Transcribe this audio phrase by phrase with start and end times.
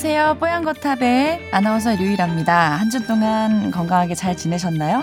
[0.00, 0.36] 안녕하세요.
[0.38, 2.76] 뽀얀거탑의 아나운서 류일합니다.
[2.76, 5.02] 한 주 동안 건강하게 잘 지내셨나요?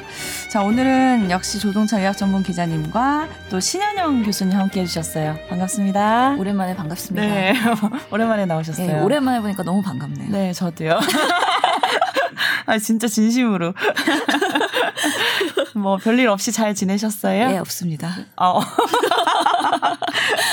[0.50, 5.38] 자, 오늘은 역시 조동철 의학 전문 기자님과 또 신현영 교수님 함께 해주셨어요.
[5.50, 6.36] 반갑습니다.
[6.40, 7.28] 오랜만에 반갑습니다.
[7.28, 7.54] 네.
[8.10, 8.88] 오랜만에 나오셨어요.
[8.88, 10.30] 네, 오랜만에 보니까 너무 반갑네요.
[10.32, 10.98] 네, 저도요.
[12.66, 13.74] 아, 진짜 진심으로.
[15.76, 17.50] 뭐, 별일 없이 잘 지내셨어요?
[17.50, 18.16] 네, 없습니다.
[18.38, 18.62] 어.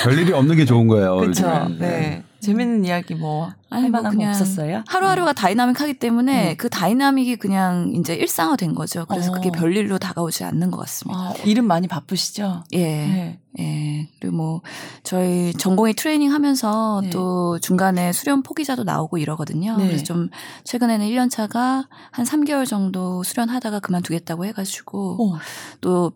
[0.02, 1.18] 별일이 없는 게 좋은 거예요.
[1.18, 1.46] 그렇죠.
[1.46, 1.78] 요즘엔.
[1.78, 2.22] 네.
[2.42, 4.82] 재밌는 이야기 뭐, 할 아니, 뭐 만한 거 그냥 없었어요?
[4.88, 6.54] 하루하루가 dynamic하기 때문에 네.
[6.56, 9.06] 그 dynamic이 그냥 이제 일상화된 거죠.
[9.08, 9.34] 그래서 어.
[9.34, 11.20] 그게 별일로 다가오지 않는 것 같습니다.
[11.20, 12.64] 아, 일은 많이 바쁘시죠?
[12.72, 12.78] 예.
[12.78, 13.38] 네.
[13.60, 14.08] 예.
[14.18, 14.60] 그리고 뭐
[15.04, 17.10] 저희 전공의 트레이닝 하면서 네.
[17.10, 19.76] 또 중간에 수련 포기자도 나오고 이러거든요.
[19.76, 19.86] 네.
[19.86, 20.28] 그래서 좀
[20.64, 25.38] 최근에는 1년 차가 한 3개월 정도 수련하다가 그만두겠다고 해 가지고 어.
[25.80, 26.12] 또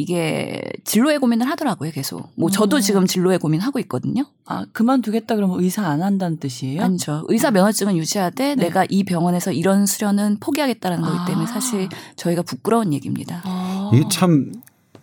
[0.00, 2.30] 이게 진로의 고민을 하더라고요, 계속.
[2.36, 2.80] 뭐 저도 어.
[2.80, 4.24] 지금 진로의 고민 하고 있거든요.
[4.46, 6.82] 아, 그만두겠다 그러면 의사 안 한다는 뜻이에요?
[6.82, 7.24] 아니죠.
[7.28, 8.64] 의사 면허증은 유지하되 네.
[8.64, 11.52] 내가 이 병원에서 이런 수련은 포기하겠다는 거기 때문에 아.
[11.52, 13.42] 사실 저희가 부끄러운 얘기입니다.
[13.44, 13.90] 아.
[13.92, 14.52] 이게 참,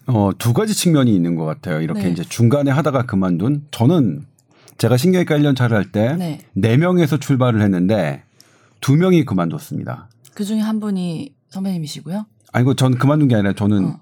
[0.07, 1.81] 어, 두 가지 측면이 있는 것 같아요.
[1.81, 2.09] 이렇게 네.
[2.11, 3.67] 이제 중간에 하다가 그만둔.
[3.71, 4.25] 저는
[4.77, 6.39] 제가 신경외과 1년 차를 할 때 네.
[6.53, 8.23] 네 명에서 출발을 했는데
[8.81, 10.09] 두 명이 그만뒀습니다.
[10.33, 12.25] 그 중에 한 분이 선배님이시고요.
[12.53, 13.99] 아니고 전 그만둔 게 아니라 저는 어.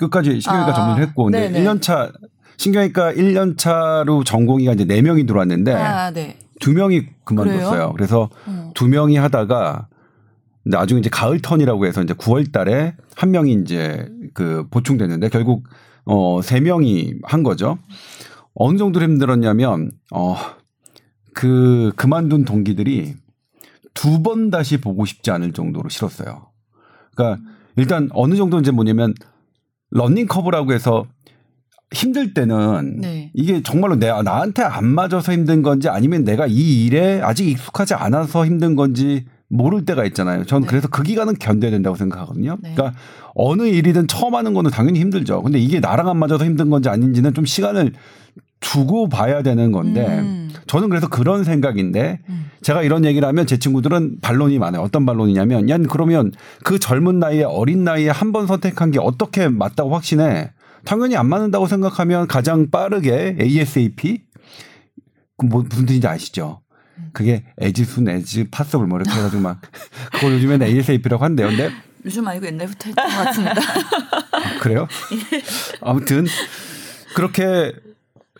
[0.00, 1.64] 끝까지 신경외과 아, 전문을 했고 근데 네네.
[1.64, 2.10] 1년 차
[2.56, 6.36] 신경외과 1년 차로 전공의가 이제 네 명이 들어왔는데 아, 네.
[6.60, 7.70] 두 명이 그만뒀어요.
[7.70, 7.92] 그래요?
[7.96, 8.70] 그래서 어.
[8.74, 9.88] 두 명이 하다가
[10.64, 15.64] 나중에 이제 가을 턴이라고 해서 이제 9월 달에 한 명이 이제 그 보충됐는데 결국
[16.04, 17.78] 어, 세 명이 한 거죠.
[18.54, 20.36] 어느 정도로 힘들었냐면 어,
[21.34, 23.14] 그 그만둔 동기들이
[23.94, 26.46] 두 번 다시 보고 싶지 않을 정도로 싫었어요.
[27.14, 27.42] 그러니까
[27.76, 29.14] 일단 어느 정도 이제 뭐냐면
[29.90, 31.06] learning curve라고 해서
[31.92, 33.30] 힘들 때는 네.
[33.34, 38.46] 이게 정말로 내가 나한테 안 맞아서 힘든 건지 아니면 내가 이 일에 아직 익숙하지 않아서
[38.46, 40.44] 힘든 건지 모를 때가 있잖아요.
[40.44, 40.68] 저는 네.
[40.68, 42.58] 그래서 그 기간은 견뎌야 된다고 생각하거든요.
[42.60, 42.74] 네.
[42.74, 42.98] 그러니까
[43.34, 45.42] 어느 일이든 처음 하는 거는 당연히 힘들죠.
[45.42, 47.92] 근데 이게 나랑 안 맞아서 힘든 건지 아닌지는 좀 시간을
[48.60, 50.39] 두고 봐야 되는 건데 음.
[50.70, 52.48] 저는 그래서 그런 생각인데 음.
[52.62, 54.82] 제가 이런 얘기를 하면 제 친구들은 반론이 많아요.
[54.82, 56.30] 어떤 반론이냐면 야 그러면
[56.62, 60.52] 그 젊은 나이에 어린 나이에 한 번 선택한 게 어떻게 맞다고 확신해?
[60.84, 64.22] 당연히 안 맞는다고 생각하면 가장 빠르게 ASAP
[65.36, 66.60] 그 뭐 무슨 뜻인지 아시죠?
[67.12, 69.60] 그게 에지순 에지 파서블 뭐 이렇게 해가지고 막
[70.14, 71.48] 그걸 요즘에는 ASAP라고 한대요.
[71.48, 71.70] 근데
[72.04, 73.60] 요즘 아니고 옛날부터 했던 것 같습니다.
[73.60, 74.86] 아, 그래요?
[75.82, 76.26] 아무튼
[77.16, 77.72] 그렇게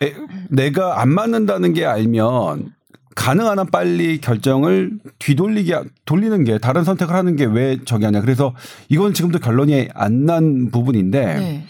[0.01, 0.13] 에,
[0.49, 2.73] 내가 안 맞는다는 게 알면
[3.15, 8.21] 가능한 한 빨리 결정을 뒤돌리게 돌리는 게 다른 선택을 하는 게 왜 저기 하냐.
[8.21, 8.55] 그래서
[8.89, 11.65] 이건 지금도 결론이 안 난 부분인데 네.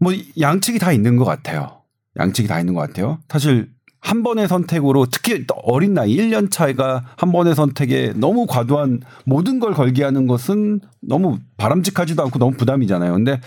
[0.00, 1.82] 뭐 양측이 다 있는 것 같아요.
[2.18, 3.18] 양측이 다 있는 것 같아요.
[3.28, 3.68] 사실
[4.00, 9.60] 한 번의 선택으로 특히 또 어린 나이 1년 차이가 한 번의 선택에 너무 과도한 모든
[9.60, 13.12] 걸 걸게 하는 것은 너무 바람직하지도 않고 너무 부담이잖아요.
[13.14, 13.40] 근데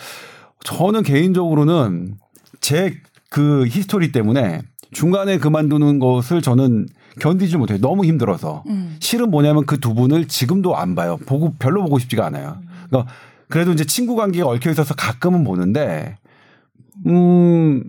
[0.63, 2.15] 저는 개인적으로는
[2.59, 2.95] 제
[3.37, 4.61] 그 history 때문에
[4.91, 6.87] 중간에 그만두는 것을 저는
[7.19, 7.77] 견디지 못해요.
[7.77, 8.63] 너무 힘들어서.
[8.67, 8.95] 음.
[8.99, 11.17] 실은 뭐냐면 그 두 분을 지금도 안 봐요.
[11.27, 12.57] 보고 별로 보고 싶지가 않아요.
[12.89, 13.13] 그러니까
[13.47, 16.17] 그래도 이제 친구 관계가 얽혀 있어서 가끔은 보는데
[17.05, 17.83] 음,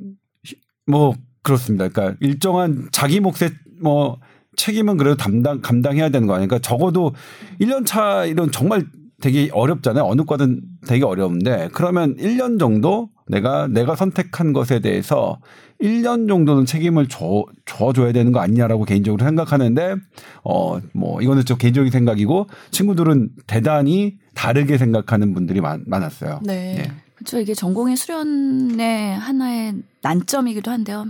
[0.87, 1.89] 뭐 그렇습니다.
[1.89, 3.51] 그러니까 일정한 자기 몫의
[3.81, 4.19] 뭐
[4.57, 7.15] 책임은 그래도 담당 감당해야 되는 거 아니까 적어도
[7.59, 8.85] 1년 차 이런 정말
[9.23, 10.05] 되게 어렵잖아요.
[10.05, 15.39] 어느 과든 되게 어려운데 그러면 1년 정도 내가 내가 선택한 것에 대해서
[15.81, 19.97] 1년 정도는 책임을 줘, 줘줘야 되는 거 아니냐라고 개인적으로 생각하는데
[20.43, 26.41] 어 뭐 이거는 좀 개인적인 생각이고 친구들은 대단히 다르게 생각하는 분들이 많, 많았어요.
[26.43, 26.77] 네.
[26.79, 26.93] 예.
[27.15, 27.41] 그렇죠.
[27.41, 31.07] 이게 전공의 수련의 하나의 난점이기도 한데요.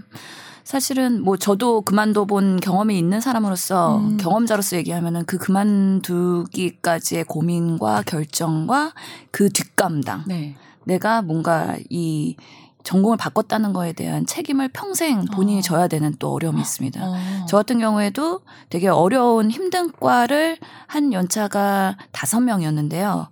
[0.64, 4.16] 사실은 뭐 저도 그만둬 본 경험이 있는 사람으로서 음.
[4.18, 8.92] 경험자로서 얘기하면은 그 그만두기까지의 고민과 결정과
[9.30, 10.56] 그 뒷감당 네.
[10.88, 12.34] 내가 뭔가 이
[12.82, 15.62] 전공을 바꿨다는 거에 대한 책임을 평생 본인이 어.
[15.62, 17.00] 져야 되는 또 어려움이 있습니다.
[17.04, 17.16] 어.
[17.46, 18.40] 저 같은 경우에도
[18.70, 20.56] 되게 어려운 힘든 과를
[20.86, 23.28] 한 연차가 다섯 명이었는데요.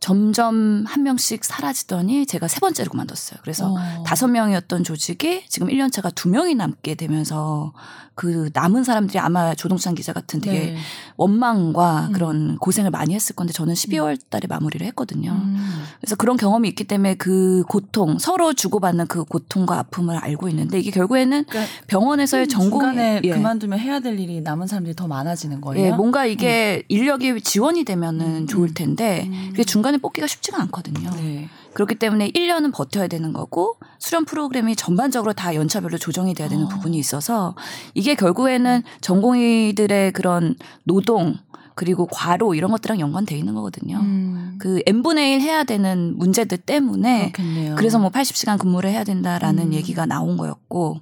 [0.00, 3.40] 점점 한 명씩 사라지더니 제가 세 번째로 그만뒀어요.
[3.42, 4.02] 그래서 어.
[4.04, 7.72] 다섯 명이었던 조직이 지금 1년 차가 두 명이 남게 되면서
[8.18, 10.76] 그 남은 사람들이 아마 조동찬 기자 같은 되게 네.
[11.16, 12.12] 원망과 음.
[12.12, 15.30] 그런 고생을 많이 했을 건데 저는 12월 달에 마무리를 했거든요.
[15.30, 15.84] 음.
[16.00, 20.90] 그래서 그런 경험이 있기 때문에 그 고통, 서로 주고받는 그 고통과 아픔을 알고 있는데 이게
[20.90, 23.30] 결국에는 그러니까 병원에서의 전공 중간에 예.
[23.30, 25.86] 그만두면 해야 될 일이 남은 사람들이 더 많아지는 거예요.
[25.86, 28.74] 예, 뭔가 이게 인력이 지원이 되면은 음, 좋을 음.
[28.74, 29.48] 텐데 음.
[29.50, 31.10] 그게 중간 에 선생님을 뽑기가 쉽지가 않거든요.
[31.10, 31.48] 네.
[31.74, 36.68] 그렇기 때문에 1년은 버텨야 되는 거고 수련 프로그램이 전반적으로 다 연차별로 조정이 돼야 되는 어.
[36.68, 37.54] 부분이 있어서
[37.94, 40.54] 이게 결국에는 전공의들의 그런
[40.84, 41.36] 노동
[41.78, 44.00] 그리고 과로 이런 것들랑 연관돼 있는 거거든요.
[44.00, 44.56] 음.
[44.58, 47.76] 그 n분의 1 해야 되는 문제들 때문에 그렇겠네요.
[47.76, 49.72] 그래서 뭐 80시간 근무를 해야 된다라는 음.
[49.74, 50.98] 얘기가 나온 거였고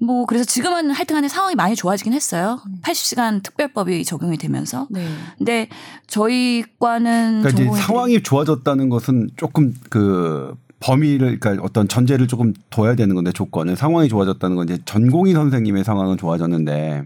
[0.00, 2.58] 뭐 그래서 지금은 하여튼간에 상황이 많이 좋아지긴 했어요.
[2.66, 2.80] 음.
[2.82, 5.06] 80시간 특별법이 적용이 되면서 네.
[5.38, 5.68] 근데
[6.08, 12.96] 저희 과는 그러니까 이제 상황이 좋아졌다는 것은 조금 그 범위를 그러니까 어떤 전제를 조금 둬야
[12.96, 17.04] 되는 건데 조건을 상황이 좋아졌다는 건 이제 전공의 선생님의 상황은 좋아졌는데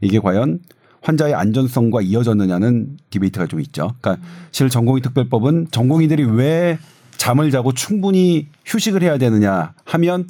[0.00, 0.60] 이게 과연
[1.02, 3.92] 환자의 안전성과 이어졌느냐는 디베이트가 좀 있죠.
[4.00, 6.78] 그러니까 실 전공의 특별법은 전공의들이 왜
[7.16, 10.26] 잠을 자고 충분히 휴식을 해야 되느냐 하면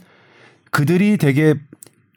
[0.71, 1.55] 그들이 되게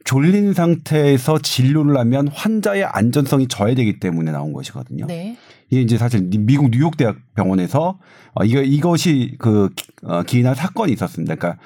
[0.05, 5.05] 졸린 상태에서 진료를 하면 환자의 안전성이 저해되기 때문에 나온 것이거든요.
[5.07, 5.37] 네.
[5.69, 7.97] 이게 이제 사실 미국 뉴욕 대학 병원에서
[8.33, 11.35] 어 이거 이것이 그 기- 어, 기인한 사건이 있었습니다.
[11.35, 11.59] 그러니까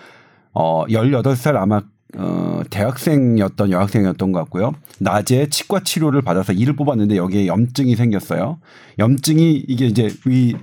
[0.54, 1.82] 어 18살 아마
[2.18, 4.74] 어 대학생이었던 여학생이었던 것 같고요.
[5.00, 8.60] 낮에 치과 치료를 받아서 이를 뽑았는데 여기에 염증이 생겼어요.
[9.00, 10.56] 염증이 이게 이제 이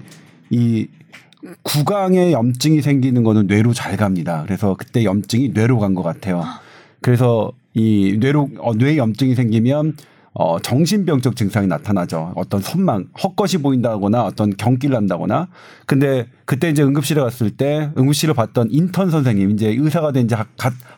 [0.51, 0.87] 이
[1.63, 4.43] 구강에 염증이 생기는 거는 뇌로 잘 갑니다.
[4.47, 6.45] 그래서 그때 염증이 뇌로 간 것 같아요.
[7.01, 9.97] 그래서 이 뇌로 어, 뇌 염증이 생기면
[10.39, 12.35] 어, 정신병적 증상이 나타나죠.
[12.37, 15.49] 어떤 선망, 헛것이 보인다거나 어떤 경기를 한다거나.
[15.87, 20.35] 근데 그때 이제 응급실에 갔을 때 응급실을 봤던 인턴 선생님, 이제 의사가 된 지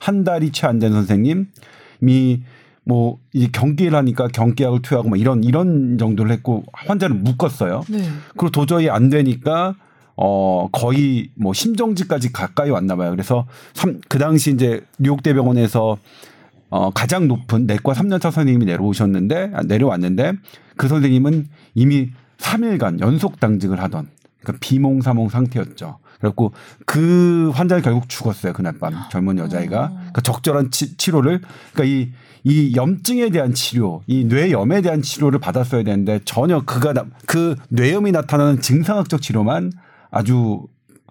[0.00, 2.42] 한 달이 채 안 된 선생님이
[2.84, 7.84] 뭐이 경기를 하니까 경기약을 투여하고 막 이런 이런 정도를 했고 환자를 묶었어요.
[7.90, 7.98] 네.
[8.30, 9.74] 그리고 도저히 안 되니까
[10.16, 13.10] 어 거의 뭐 심정지까지 가까이 왔나 봐요.
[13.10, 15.98] 그래서 삼, 그 당시 이제 뉴욕 대병원에서
[16.70, 20.34] 어 가장 높은 내과 3년차 선생님이 내려오셨는데 아, 내려왔는데
[20.76, 24.08] 그 선생님은 이미 3일간 연속 당직을 하던
[24.42, 25.98] 그러니까 비몽사몽 상태였죠.
[26.18, 26.52] 그래갖고
[26.84, 28.94] 그 환자는 결국 죽었어요 그날 밤.
[29.10, 29.88] 젊은 여자애가.
[29.88, 31.40] 그러니까 적절한 치, 치료를
[31.72, 32.12] 그러니까 이,
[32.44, 38.12] 이 염증에 대한 치료, 이 뇌염에 대한 치료를 받았어야 되는데 전혀 그가 나, 그 뇌염이
[38.12, 39.72] 나타나는 증상학적 치료만
[40.10, 40.66] 아주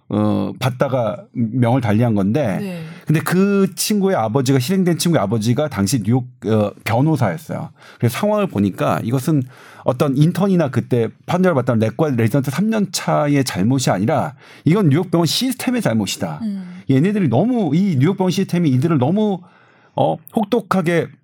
[0.10, 2.84] 어 받다가 명을 달리한 건데 네.
[3.06, 7.70] 근데 그 친구의 아버지가 희생된 친구의 아버지가 당시 뉴욕 어, 변호사였어요.
[8.00, 9.44] 그래서 상황을 보니까 이것은
[9.84, 15.82] 어떤 인턴이나 그때 판결을 받던 내과 레지던트 3년 차의 잘못이 아니라 이건 뉴욕 병원 시스템의
[15.82, 16.40] 잘못이다.
[16.42, 16.82] 음.
[16.90, 19.42] 얘네들이 너무 이 뉴욕 병원 시스템이 이들을 너무
[19.96, 21.18] 어 혹독하게 아,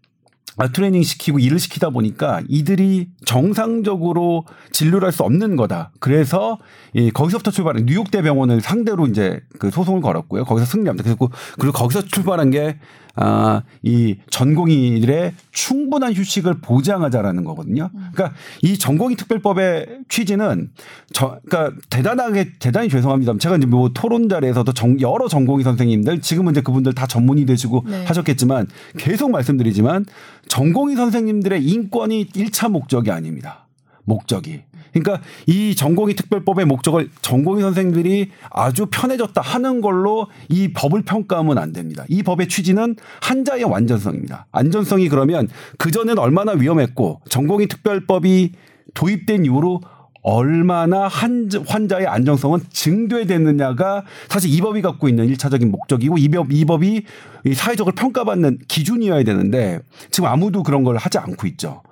[0.73, 5.91] 트레이닝 시키고 일을 시키다 보니까 이들이 정상적으로 진료를 할 수 없는 거다.
[5.99, 6.57] 그래서
[6.93, 10.43] 이 거기서부터 출발한 뉴욕대 병원을 상대로 이제 그 소송을 걸었고요.
[10.43, 11.07] 거기서 승리합니다.
[11.07, 11.29] 그리고
[11.59, 12.79] 그리고 거기서 출발한 게
[13.15, 17.89] 아, 이 전공의들의 충분한 휴식을 보장하자라는 거거든요.
[17.93, 18.33] 그러니까
[18.63, 20.71] 이 전공의 특별법의 취지는
[21.11, 23.37] 저, 그러니까 대단하게 대단히 죄송합니다.
[23.37, 27.85] 제가 이제 뭐 토론 자리에서도 정, 여러 전공의 선생님들 지금은 이제 그분들 다 전문의 되시고
[27.87, 28.03] 네.
[28.05, 28.67] 하셨겠지만
[28.97, 30.05] 계속 말씀드리지만
[30.47, 33.62] 전공의 선생님들의 인권이 1차 목적이 아닙니다.
[34.03, 34.63] 목적이.
[34.93, 41.73] 그러니까 이 전공의 특별법의 목적을 전공의 선생들이 아주 편해졌다 하는 걸로 이 법을 평가하면 안
[41.73, 42.05] 됩니다.
[42.09, 44.45] 이 법의 취지는 한자의 완전성입니다.
[44.51, 45.47] 안전성이 그러면
[45.79, 48.51] 그전엔 얼마나 위험했고 전공의 특별법이
[48.93, 49.81] 도입된 이후로
[50.23, 56.63] 얼마나 한 환자의 안정성은 증대됐느냐가 사실 이 법이 갖고 있는 일차적인 목적이고 이, 법, 이
[56.63, 57.03] 법이
[57.45, 59.79] 이 사회적으로 평가받는 기준이어야 되는데
[60.11, 61.83] 지금 아무도 그런 걸 하지 않고 있죠.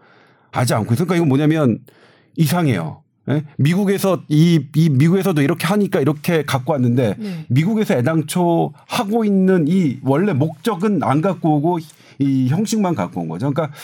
[0.52, 1.80] 하지 않고 있으니까 이건 뭐냐면
[2.36, 3.02] 이상해요.
[3.30, 3.44] 예?
[3.58, 7.46] 미국에서 이, 이 미국에서도 이렇게 하니까 이렇게 갖고 왔는데 네.
[7.50, 11.80] 미국에서 애당초 하고 있는 이 원래 목적은 안 갖고 오고
[12.20, 13.52] 이 형식만 갖고 온 거죠.
[13.52, 13.76] 그러니까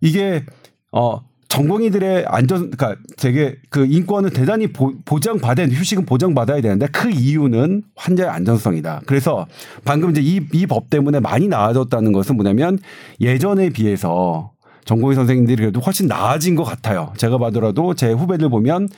[0.00, 0.44] 이게
[0.92, 7.82] 어 전공의들의 안전 그러니까 되게 그 인권은 대단히 보, 보장받아야 휴식은 보장받아야 되는데 그 이유는
[7.96, 9.02] 환자의 안전성이다.
[9.06, 9.46] 그래서
[9.84, 12.78] 방금 이제 이 이 법 때문에 많이 나아졌다는 것은 뭐냐면
[13.20, 14.52] 예전에 비해서
[14.84, 17.12] 전공의 선생님들이 그래도 훨씬 나아진 것 같아요.
[17.16, 18.88] 제가 봐더라도 제 후배들 보면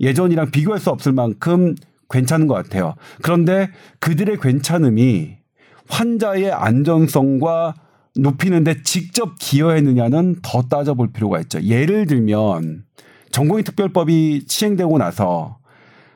[0.00, 1.74] 예전이랑 비교할 수 없을 만큼
[2.10, 2.94] 괜찮은 것 같아요.
[3.22, 3.70] 그런데
[4.00, 5.36] 그들의 괜찮음이
[5.88, 7.74] 환자의 안전성과
[8.16, 11.60] 높이는데 직접 기여했느냐는 더 따져볼 필요가 있죠.
[11.62, 12.84] 예를 들면
[13.30, 15.58] 전공의 특별법이 시행되고 나서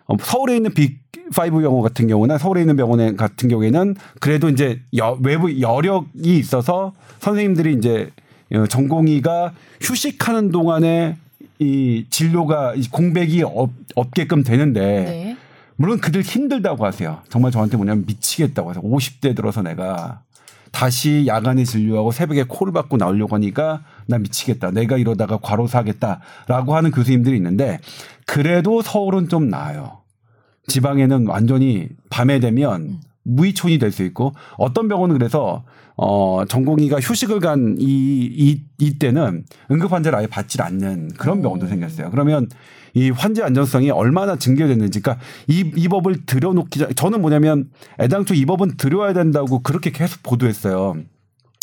[0.06, 5.18] 어, 서울에 있는 빅5 병원 같은 경우나 서울에 있는 병원 같은 경우에는 그래도 이제 여,
[5.23, 8.25] 외부 여력이 있어서 선생님들이 이제 어,
[8.69, 11.17] 전공의가 휴식하는 동안에
[11.59, 15.37] 이 진료가 이 공백이 없, 없게끔 되는데 네.
[15.76, 17.21] 물론 그들 힘들다고 하세요.
[17.29, 18.83] 정말 저한테 뭐냐면 미치겠다고 하세요.
[18.83, 20.23] 50대 들어서 내가
[20.73, 24.71] 다시 야간에 진료하고 새벽에 코를 박고 나오려고 하니까 나 미치겠다.
[24.71, 27.79] 내가 이러다가 과로사하겠다라고 하는 교수님들이 있는데
[28.26, 29.99] 그래도 서울은 좀 나아요.
[30.67, 33.00] 지방에는 완전히 밤에 되면 음.
[33.23, 35.65] 무이촌이 될 수 있고 어떤 병원은 그래서
[35.97, 41.69] 어 전공의가 휴식을 간 이 이 이때는 응급 환자를 아예 받질 않는 그런 병원도 오.
[41.69, 42.11] 생겼어요.
[42.11, 42.49] 그러면
[42.95, 48.45] 이 환자 안전성이 얼마나 증대됐는지, 그러니까 이, 이 법을 들여놓기 전, 저는 뭐냐면 애당초 이
[48.47, 50.95] 법은 들여야 된다고 그렇게 계속 보도했어요.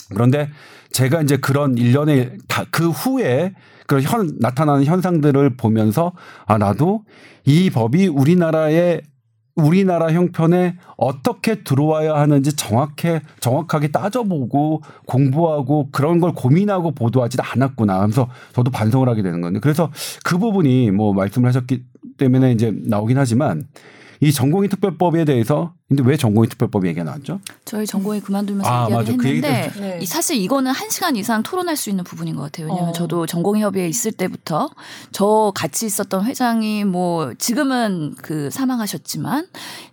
[0.10, 0.50] 그런데
[0.92, 3.54] 제가 이제 그런 일련의 다 그 후에
[3.88, 6.14] 그런 현 나타나는 현상들을 보면서
[6.46, 7.04] 아 나도
[7.46, 9.02] 이 법이 우리나라의
[9.56, 18.30] 우리나라 형편에 어떻게 들어와야 하는지 정확해 정확하게 따져보고 공부하고 그런 걸 고민하고 보도하지 않았구나 하면서
[18.54, 19.92] 저도 반성을 하게 되는 건데 그래서
[20.24, 21.84] 그 부분이 뭐 말씀을 하셨기
[22.18, 23.64] 때문에 이제 나오긴 하지만
[24.22, 27.40] 이 전공의 특별법에 대해서 근데 왜 전공의 특별법 얘기가 나왔죠?
[27.66, 29.16] 저희 전공이 그만두면서 아, 맞아.
[29.16, 30.00] 그 이야기했는데 얘기 네.
[30.02, 32.68] 이 사실 이거는 한 시간 이상 토론할 수 있는 부분인 것 같아요.
[32.68, 32.94] 왜냐하면 어.
[32.94, 34.70] 저도 전공협의회 있을 때부터
[35.12, 39.48] 저 같이 있었던 회장이 뭐 지금은 그 사망하셨지만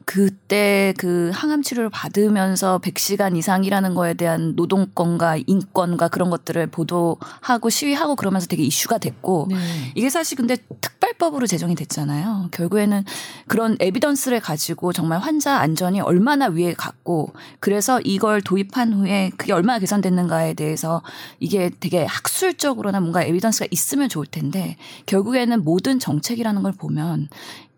[0.05, 8.17] 그때 그 항암 치료를 받으면서 100시간 이상이라는 거에 대한 노동권과 인권과 그런 것들을 보도하고 시위하고
[8.17, 9.57] 그러면서 되게 이슈가 됐고 네.
[9.95, 12.49] 이게 사실 근데 특별법으로 제정이 됐잖아요.
[12.53, 13.05] 결국에는
[13.47, 19.53] 그런 evidence를 가지고 정말 환자 안전 이 얼마나 위에 갔고 그래서 이걸 도입한 후에 그게
[19.53, 21.03] 얼마나 개선됐는가에 대해서
[21.39, 27.29] 이게 되게 학술적으로나 뭔가 evidence가 있으면 좋을 텐데 결국에는 모든 정책이라는 걸 보면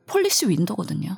[0.06, 1.16] policy window거든요.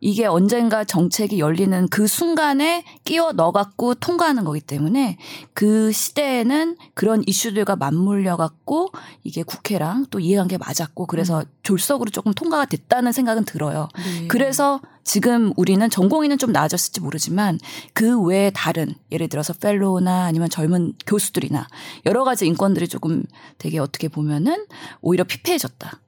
[0.00, 5.18] 이게 언젠가 정책이 열리는 그 순간에 끼워 넣어갖고 통과하는 거기 때문에
[5.52, 8.90] 그 시대에는 그런 이슈들과 맞물려갖고
[9.24, 13.88] 이게 국회랑 또 이해한 게 맞았고 그래서 졸속으로 조금 통과가 됐다는 생각은 들어요.
[13.96, 14.28] 네.
[14.28, 17.58] 그래서 지금 우리는 전공의는 좀 나아졌을지 모르지만
[17.92, 21.68] 그 외에 다른 예를 들어서 펠로우나 아니면 젊은 교수들이나
[22.06, 23.24] 여러 가지 인권들이 조금
[23.58, 24.66] 되게 어떻게 보면은
[25.02, 26.00] 오히려 피폐해졌다.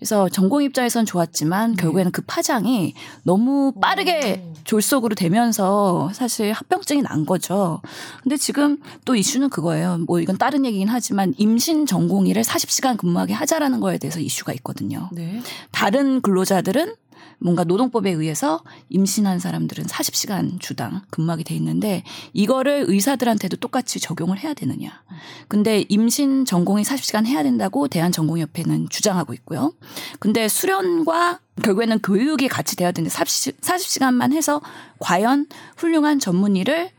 [0.00, 4.54] 그래서 전공 입장에선 좋았지만 결국에는 그 파장이 너무 빠르게 오.
[4.64, 7.82] 졸속으로 되면서 사실 합병증이 난 거죠.
[8.22, 9.98] 근데 지금 또 이슈는 그거예요.
[10.06, 15.10] 뭐 이건 다른 얘기긴 하지만 임신 전공의를 40시간 근무하게 하자라는 거에 대해서 이슈가 있거든요.
[15.12, 15.42] 네.
[15.70, 16.94] 다른 근로자들은
[17.40, 24.54] 뭔가 노동법에 의해서 임신한 사람들은 40시간 주당 근무하게 돼 있는데 이거를 의사들한테도 똑같이 적용을 해야
[24.54, 25.02] 되느냐.
[25.48, 29.72] 근데 임신 전공이 40시간 해야 된다고 대한전공협회는 주장하고 있고요.
[30.18, 34.60] 근데 수련과 결국에는 교육이 같이 돼야 되는데 40, 40시간만 해서
[34.98, 36.90] 과연 훌륭한 전문의를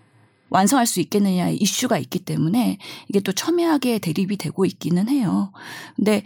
[0.49, 5.53] 완성할 수 있겠느냐의 이슈가 있기 때문에 이게 또 첨예하게 대립이 되고 있기는 해요.
[5.95, 6.23] 근데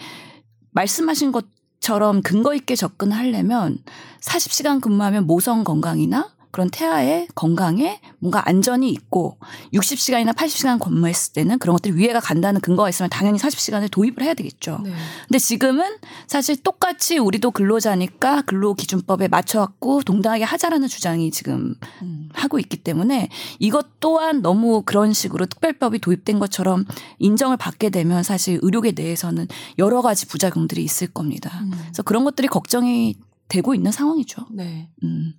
[0.72, 1.46] 말씀하신 것
[1.80, 3.78] 처럼 근거 있게 접근하려면
[4.22, 9.38] 40시간 근무하면 모성 건강이나 그런 태아의 건강에 뭔가 안전이 있고
[9.74, 14.80] 60시간이나 80시간 근무했을 때는 그런 것들이 위해가 간다는 근거가 있으면 당연히 40시간을 도입을 해야 되겠죠.
[14.82, 14.94] 네.
[15.28, 15.98] 근데 지금은
[16.28, 22.30] 사실 똑같이 우리도 근로자니까 근로기준법에 맞춰갖고 동등하게 하자라는 주장이 지금 음.
[22.32, 23.28] 하고 있기 때문에
[23.60, 26.86] 이것 또한 너무 그런 식으로 특별법이 도입된 것처럼
[27.20, 29.46] 인정을 받게 되면 사실 의료계 내에서는
[29.78, 31.60] 여러 가지 부작용들이 있을 겁니다.
[31.64, 31.72] 음.
[31.72, 33.16] 그래서 그런 것들이 걱정이
[33.50, 34.46] 되고 있는 상황이죠.
[34.52, 34.90] 네.
[35.04, 35.34] 음.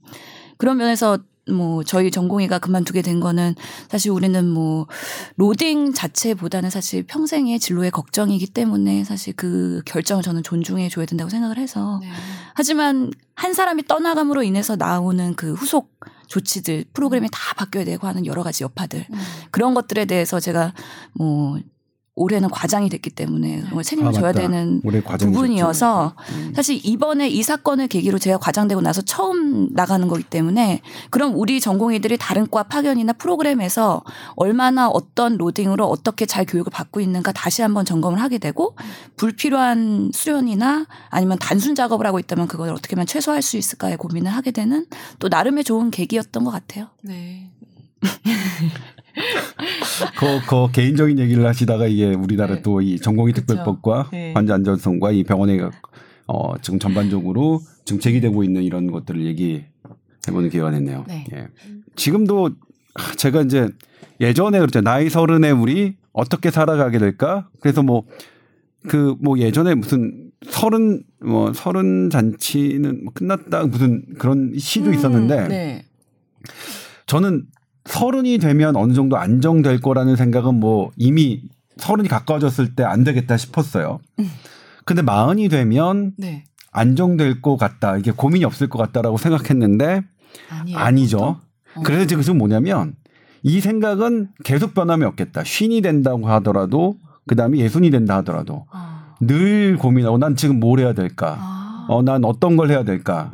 [0.57, 3.55] 그런 면에서 뭐 저희 전공의가 그만두게 된 거는
[3.89, 4.87] 사실 우리는 뭐
[5.37, 11.59] 로딩 자체보다는 사실 평생의 진로의 걱정이기 때문에 사실 그 결정을 저는 존중해 줘야 된다고 생각을
[11.59, 12.09] 해서 네.
[12.55, 15.95] 하지만 한 사람이 떠나감으로 인해서 나오는 그 후속
[16.27, 19.19] 조치들 프로그램이 다 바뀌어야 되고 하는 여러 가지 여파들 음.
[19.53, 20.75] 그런 것들에 대해서 제가
[21.13, 21.61] 뭐
[22.17, 24.33] 올해는 과장이 됐기 때문에 그걸 책임을 아, 져야.
[24.33, 24.81] 되는.
[25.19, 26.53] 부분이어서 음.
[26.57, 30.81] 사실 이번에 이 사건을 계기로 제가 과장되고 나서 처음 나가는 거기 때문에
[31.11, 34.03] 그럼 우리 전공의들이 다른 과 파견이나 프로그램에서
[34.35, 38.75] 얼마나 어떤 로딩으로 어떻게 잘 교육을 받고 있는가 다시 한번 점검을 하게 되고
[39.17, 44.53] 불필요한 수련이나 아니면 단순 작업을 하고 있다면 그걸 어떻게 하면 최소화할 수 있을까에 고민을 하게
[44.53, 44.87] 되는
[45.19, 46.89] 또 나름의 좋은 계기였던 것 같아요.
[47.03, 47.51] 네.
[50.19, 52.63] 그, 그 개인적인 얘기를 하시다가 이게 우리나라 네.
[52.63, 53.47] 또이 전공의 그쵸.
[53.47, 54.33] 특별법과 네.
[54.35, 55.71] 환자 안전성과 이 병원의
[56.27, 61.05] 어 지금 전반적으로 지금 제기되고 있는 이런 것들을 얘기해보는 기회가 됐네요.
[61.09, 61.25] 네.
[61.35, 61.49] 예.
[61.95, 62.51] 지금도
[62.95, 63.69] 아, 제가 이제
[64.21, 67.49] 예전에 그랬죠 나이 서른에 우리 어떻게 살아가게 될까?
[67.61, 68.05] 그래서 뭐
[68.87, 75.49] 그 뭐 예전에 무슨 서른 뭐 서른 잔치는 뭐 끝났다 무슨 그런 시도 있었는데 음,
[75.49, 75.85] 네.
[77.07, 77.47] 저는
[77.87, 81.43] 서른이 되면 어느 정도 안정될 거라는 생각은 뭐 이미
[81.77, 84.01] 서른이 가까워졌을 때 안 되겠다 싶었어요.
[84.85, 86.45] 근데 마흔이 되면 네.
[86.73, 87.97] 안정될 것 같다.
[87.97, 90.03] 이게 고민이 없을 것 같다라고 생각했는데
[90.51, 90.79] 아니에요.
[90.79, 91.19] 아니죠.
[91.75, 91.83] 어.
[91.83, 92.95] 그래서 지금 뭐냐면
[93.43, 95.45] 이 생각은 계속 변함이 없겠다.
[95.45, 99.15] 쉰이 된다고 하더라도 그다음에 예순이 된다 하더라도 아.
[99.21, 101.37] 늘 고민하고 난 지금 뭘 해야 될까?
[101.39, 101.87] 아.
[101.89, 103.33] 어, 난 어떤 걸 해야 될까?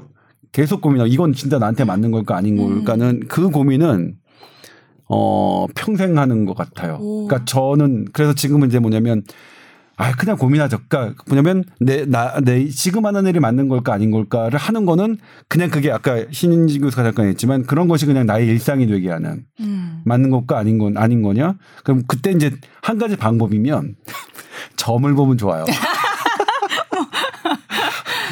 [0.53, 4.17] 계속 고민하고 이건 진짜 나한테 맞는 걸까 아닌 걸까는 그 고민은
[5.15, 6.97] 어 평생 하는 것 같아요.
[7.01, 7.27] 오.
[7.27, 9.23] 그러니까 저는 그래서 지금은 이제 뭐냐면
[9.99, 10.79] 아 그냥 고민하죠.
[10.89, 15.69] 그러니까 뭐냐면 내 나 내 지금 하는 일이 맞는 걸까 아닌 걸까를 하는 거는 그냥
[15.69, 20.01] 그게 아까 신인진 교수가 잠깐 했지만 그런 것이 그냥 나의 일상이 되게 하는 음.
[20.07, 21.57] 맞는 것과 아닌 건 아닌 거냐?
[21.85, 22.51] 그럼 그때 이제
[22.81, 23.97] 한 가지 방법이면
[24.77, 25.67] 점을 보면 좋아요.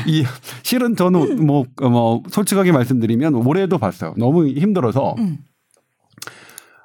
[0.07, 0.25] 이
[0.63, 4.15] 실은 저는 뭐, 뭐 솔직하게 말씀드리면 올해도 봤어요.
[4.17, 5.39] 너무 힘들어서 음.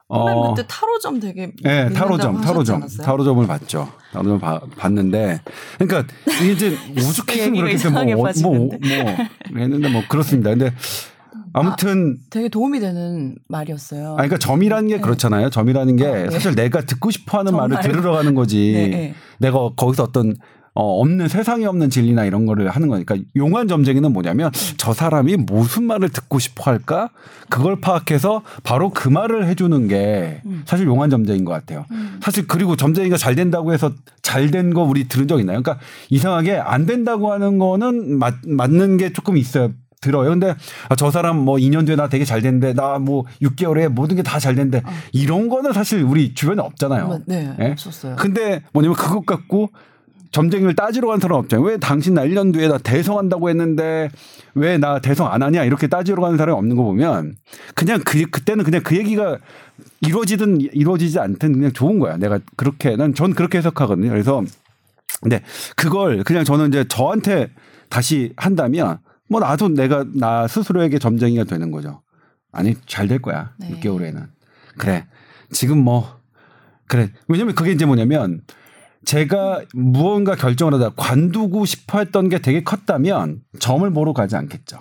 [0.07, 3.05] 어, 그때 타로점 되게 네, 타로점, 타로점, 않았어요?
[3.05, 3.89] 타로점을 봤죠.
[4.11, 5.41] 타로점 봐- 봤는데,
[5.79, 8.67] 그러니까 이게 이제 얘기가 그렇게 뭐, 뭐, 뭐.
[8.67, 10.51] 뭐 했는데 뭐 그렇습니다.
[10.51, 10.71] 근데
[11.53, 14.11] 아무튼 되게 도움이 되는 말이었어요.
[14.11, 15.49] 아, 그러니까 점이라는 게 그렇잖아요.
[15.49, 16.29] 점이라는 게 어, 네.
[16.29, 17.79] 사실 내가 듣고 싶어 하는 말을?
[17.81, 18.73] 들으러 가는 거지.
[18.75, 19.15] 네, 네.
[19.39, 20.35] 내가 거기서 어떤
[20.77, 25.83] 어, 없는 세상에 없는 진리나 이런 거를 하는 거니까 용한 점쟁이는 뭐냐면 저 사람이 무슨
[25.85, 27.09] 말을 듣고 싶어 할까
[27.49, 30.63] 그걸 파악해서 바로 그 말을 해주는 게 음.
[30.65, 31.85] 사실 용한 점쟁인 것 같아요.
[32.21, 33.91] 사실 그리고 점쟁이가 잘 된다고 해서
[34.21, 35.61] 잘 된 거 우리 들은 적 있나요?
[35.61, 39.71] 그러니까 이상하게 안 된다고 하는 거는 맞, 맞는 게 조금 있어요.
[40.01, 40.29] 들어요.
[40.29, 40.53] 근데
[40.89, 44.53] 아, 저 사람 뭐 2년 뒤에 나 되게 잘 됐는데 나뭐 6개월에 모든 게 다잘
[44.55, 47.05] 됐는데 이런 거는 사실 우리 주변에 없잖아요.
[47.05, 47.19] 어.
[47.25, 47.71] 네, 예?
[47.71, 48.15] 없었어요.
[48.17, 49.69] 근데 뭐냐면 그것 갖고
[50.35, 51.65] 점쟁이를 따지러 간 사람 없잖아요.
[51.65, 54.09] 왜 당신 나 1년 뒤에 나 대성한다고 했는데
[54.53, 57.37] 왜 나 대성 안 하냐 이렇게 따지러 가는 사람이 없는 거 보면
[57.73, 59.37] 그냥 그 그때는 그냥 그 얘기가
[60.01, 62.17] 이루어지든 이루어지지 않든 그냥 좋은 거야.
[62.17, 64.09] 내가 그렇게 난 전 그렇게 해석하거든요.
[64.09, 64.43] 그래서
[65.21, 65.41] 근데
[65.77, 67.49] 그걸 그냥 저는 이제 저한테
[67.89, 68.99] 다시 한다면
[69.29, 72.01] 뭐 나도 내가 나 스스로에게 점쟁이가 되는 거죠.
[72.51, 73.53] 아니 잘 될 거야.
[73.57, 73.69] 네.
[73.79, 74.27] 6개월에는.
[74.77, 75.07] 그래.
[75.51, 76.19] 지금 뭐
[76.87, 77.09] 그래.
[77.29, 78.41] 왜냐면 그게 이제 뭐냐면
[79.05, 84.79] 제가 무언가 결정을 하다 관두고 싶어 했던 게 되게 컸다면 점을 보러 가지 않겠죠.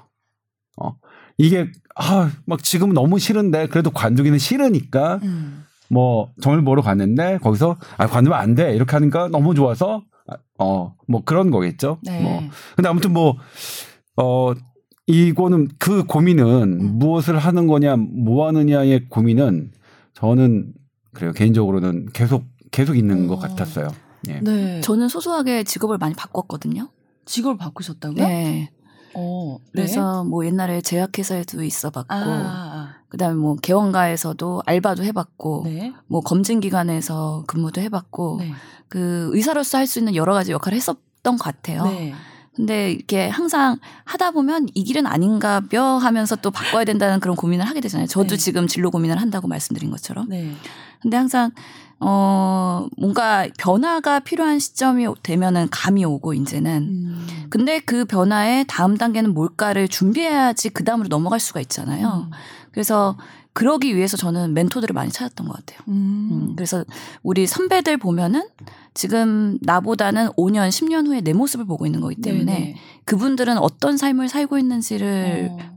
[0.81, 0.97] 어.
[1.39, 5.65] 이게 아, 막 지금 너무 싫은데 그래도 관두기는 싫으니까 음.
[5.89, 8.75] 뭐 점을 보러 갔는데 거기서 아 관두면 안 돼.
[8.75, 10.03] 이렇게 하니까 너무 좋아서
[10.59, 11.99] 어, 뭐 그런 거겠죠.
[12.03, 12.21] 네.
[12.23, 12.43] 뭐.
[12.77, 13.37] 근데 아무튼 뭐
[14.17, 14.53] 어,
[15.07, 16.99] 이거는 그 고민은 음.
[16.99, 19.73] 무엇을 하는 거냐, 뭐 하느냐의 고민은
[20.15, 20.73] 저는
[21.13, 21.33] 그래요.
[21.33, 23.39] 개인적으로는 계속 계속 있는 것 어.
[23.39, 23.89] 같았어요.
[24.29, 24.41] 예.
[24.41, 24.81] 네.
[24.81, 26.89] 저는 소소하게 직업을 많이 바꿨거든요.
[27.27, 28.27] 직업을 바꾸셨다고요?
[28.27, 28.71] 네.
[29.15, 29.83] 어, 네.
[29.83, 35.69] 그래서 뭐 옛날에 제약회사에도 있어봤고, 아, 아, 그다음에 뭐 개원가에서도 알바도 해봤고, 아.
[35.69, 35.93] 네.
[36.07, 38.53] 뭐 검증기관에서 근무도 해봤고, 네.
[38.89, 41.85] 그 의사로서 할 수 있는 여러 가지 역할을 했었던 것 같아요.
[41.85, 42.13] 네.
[42.55, 47.81] 근데 이렇게 항상 하다 보면 이 길은 아닌가벼 하면서 또 바꿔야 된다는 그런 고민을 하게
[47.81, 48.07] 되잖아요.
[48.07, 48.37] 저도 네.
[48.37, 50.29] 지금 진로 고민을 한다고 말씀드린 것처럼.
[50.29, 50.53] 네.
[51.03, 51.51] 근데 항상
[52.01, 57.27] 어 뭔가 변화가 필요한 시점이 되면은 감이 오고 이제는 음.
[57.51, 62.31] 근데 그 변화의 다음 단계는 뭘까를 준비해야지 그 다음으로 넘어갈 수가 있잖아요.
[62.73, 63.17] 그래서
[63.55, 65.79] 그러기 위해서 저는 멘토들을 많이 찾았던 것 같아요.
[65.89, 66.29] 음.
[66.33, 66.85] 음, 그래서
[67.23, 68.49] 우리 선배들 보면은
[68.95, 72.77] 지금 나보다는 5년, 10년 후에 내 모습을 보고 있는 거기 때문에 네네.
[73.05, 75.74] 그분들은 어떤 삶을 살고 있는지를 어.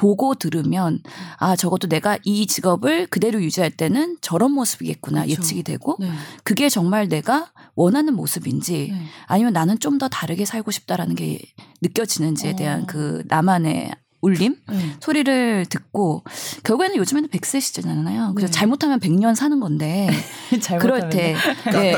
[0.00, 1.00] 보고 들으면
[1.36, 5.42] 아 저것도 내가 이 직업을 그대로 유지할 때는 저런 모습이겠구나 그렇죠.
[5.42, 6.10] 예측이 되고 네.
[6.42, 9.02] 그게 정말 내가 원하는 모습인지 네.
[9.26, 11.38] 아니면 나는 좀 더 다르게 살고 싶다라는 게
[11.82, 12.86] 느껴지는지에 대한 어.
[12.86, 13.90] 그 나만의
[14.22, 14.96] 울림 네.
[15.00, 16.24] 소리를 듣고
[16.64, 18.32] 결국에는 요즘에는 100세 시대잖아요.
[18.34, 18.58] 그래서 네.
[18.58, 20.08] 잘못하면 100년 사는 건데
[20.80, 21.34] 그럴 때
[21.74, 21.94] 예.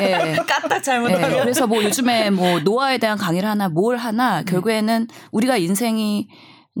[0.00, 0.36] 예.
[0.46, 5.56] 까딱 예, 잘못하면 그래서 뭐 요즘에 뭐 노화에 대한 강의를 하나 뭘 하나 결국에는 우리가
[5.56, 6.28] 인생이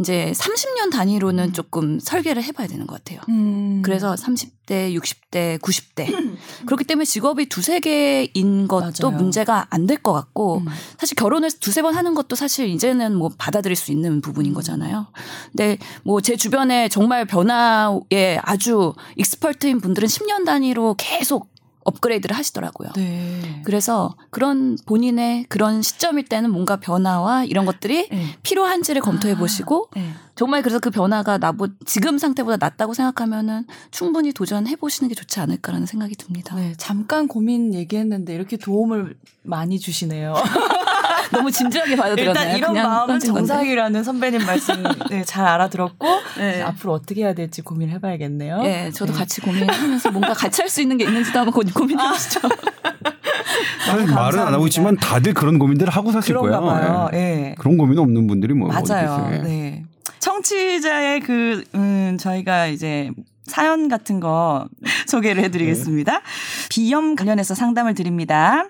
[0.00, 3.20] 이제 30년 단위로는 조금 설계를 해봐야 되는 것 같아요.
[3.28, 3.82] 음.
[3.84, 6.36] 그래서 30대, 60대, 90대.
[6.66, 9.16] 그렇기 때문에 직업이 두세 개인 것도 맞아요.
[9.16, 10.66] 문제가 안 될 것 같고 음.
[10.98, 15.06] 사실 결혼을 두세 번 하는 것도 사실 이제는 뭐 받아들일 수 있는 부분인 거잖아요.
[15.50, 21.48] 근데 뭐 제 주변에 정말 변화에 아주 expert인 분들은 10년 단위로 계속
[21.88, 22.90] 업그레이드를 하시더라고요.
[22.96, 23.62] 네.
[23.64, 28.26] 그래서 그런 본인의 그런 시점일 때는 뭔가 변화와 이런 것들이 네.
[28.42, 29.38] 필요한지를 검토해 아.
[29.38, 30.12] 보시고 네.
[30.34, 35.86] 정말 그래서 그 변화가 나보 지금 상태보다 낫다고 생각하면은 충분히 도전해 보시는 게 좋지 않을까라는
[35.86, 36.54] 생각이 듭니다.
[36.54, 40.34] 네, 잠깐 고민 얘기했는데 이렇게 도움을 많이 주시네요.
[41.32, 42.44] 너무 진지하게 받아들였나요?
[42.44, 43.18] 일단 이런 마음은.
[43.20, 46.06] 정상이라는 선배님 말씀 네, 잘 알아들었고
[46.38, 46.62] 네.
[46.62, 48.62] 앞으로 어떻게 해야 될지 고민을 해봐야겠네요.
[48.64, 49.18] 예, 저도 네.
[49.18, 52.40] 같이 고민하면서 뭔가 같이 할 수 있는 게 있는지도 한번 고- 고민해 보시죠.
[53.86, 54.66] 사실 말은 안 하고.
[54.66, 56.60] 있지만 다들 그런 고민들을 하고 사실 거예요.
[56.60, 57.08] 봐요.
[57.14, 57.18] 예.
[57.18, 57.54] 예.
[57.58, 59.04] 그런 고민 없는 분들이 뭐 어디 맞아요.
[59.04, 59.34] 있어요.
[59.34, 59.38] 예.
[59.42, 59.84] 네.
[60.18, 63.10] 청취자의 그, 음, 저희가 이제
[63.46, 64.66] 사연 같은 거
[65.06, 66.20] 소개를 해드리겠습니다.
[66.68, 68.66] 비염 관련해서 상담을 드립니다.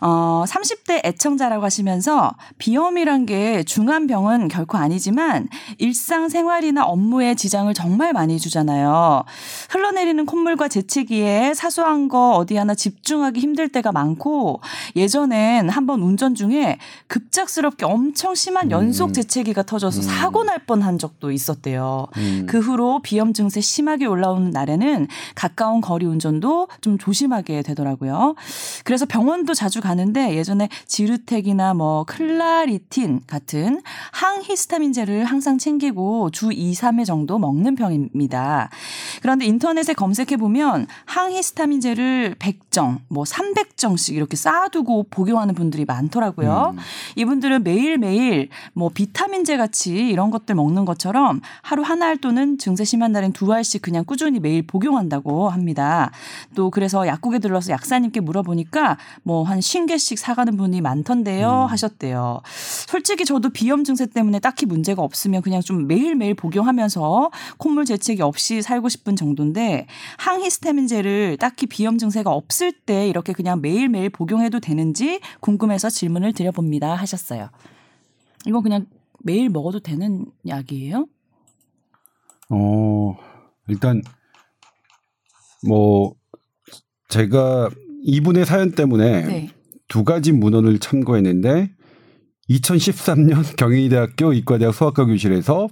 [0.00, 8.38] 어, 30대 애청자라고 하시면서 비염이란 게 중한 병은 결코 아니지만 일상생활이나 업무에 지장을 정말 많이
[8.38, 9.24] 주잖아요.
[9.70, 14.60] 흘러내리는 콧물과 재채기에 사소한 거 어디 하나 집중하기 힘들 때가 많고
[14.94, 22.06] 예전엔 한번 운전 중에 급작스럽게 엄청 심한 연속 재채기가 터져서 사고 날 뻔한 적도 있었대요.
[22.16, 22.46] 음.
[22.48, 28.34] 그 후로 비염 증세 심하게 올라오는 날에는 가까운 거리 운전도 좀 조심하게 되더라고요.
[28.84, 37.04] 그래서 병원도 자주 가는데 예전에 지르텍이나 뭐 클라리틴 같은 항히스타민제를 항상 챙기고 주 2, 3회
[37.04, 38.70] 정도 먹는 편입니다.
[39.20, 46.74] 그런데 인터넷에 검색해 보면 항히스타민제를 100정, 뭐 300정씩 이렇게 쌓아두고 복용하는 분들이 많더라고요.
[46.76, 46.78] 음.
[47.16, 53.12] 이분들은 매일매일 뭐 비타민제 같이 이런 것들 먹는 것처럼 하루 한 알 또는 증세 심한
[53.12, 56.10] 날엔 두 알씩 그냥 꾸준히 매일 복용한다고 합니다.
[56.54, 61.70] 또 그래서 약국에 들러서 약사님께 물어보니까 뭐한 50개씩 사가는 분이 많던데요 음.
[61.70, 62.40] 하셨대요.
[62.86, 68.62] 솔직히 저도 비염 증세 때문에 딱히 문제가 없으면 그냥 좀 매일매일 복용하면서 콧물 재채기 없이
[68.62, 69.86] 살고 싶은 정도인데
[70.18, 77.50] 항히스타민제를 딱히 비염 증세가 없을 때 이렇게 그냥 매일매일 복용해도 되는지 궁금해서 질문을 드려봅니다 하셨어요.
[78.46, 78.86] 이건 그냥
[79.20, 81.06] 매일 먹어도 되는 약이에요?
[82.48, 83.16] 어,
[83.66, 84.00] 일단,
[85.66, 86.14] 뭐,
[87.08, 87.70] 제가
[88.04, 89.55] 이분의 사연 때문에 네.
[89.88, 91.70] 두 가지 문헌을 참고했는데,
[92.50, 95.68] 2013년 경희대학교 이과대학 수학과 교실에서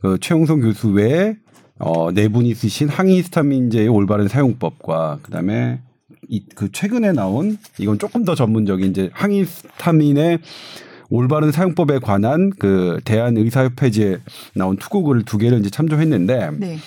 [0.00, 1.36] 그 최용성 교수 외에
[1.78, 5.80] 어, 네 분이 쓰신 항히스타민제의 올바른 사용법과 그다음에
[6.28, 10.40] 이, 그 최근에 나온 이건 조금 더 전문적인 이제 항히스타민의
[11.08, 14.18] 올바른 사용법에 관한 그 대한 의사협회지에
[14.54, 16.78] 나온 투고글을 두 개를 이제 참조했는데 네.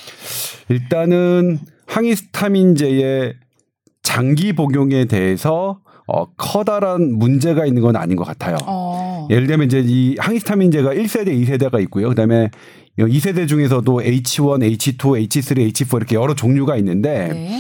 [0.70, 3.36] 일단은 항히스타민제의
[4.02, 8.58] 장기 복용에 대해서 어, 커다란 문제가 있는 건 아닌 것 같아요.
[8.66, 9.28] 어.
[9.30, 12.10] 예를 들면 이제 이 항히스타민제가 1세대, 2세대가 있고요.
[12.10, 12.50] 그다음에
[13.00, 17.60] 2세대 중에서도 H1, H2, H3, H4 이렇게 여러 종류가 있는데 네.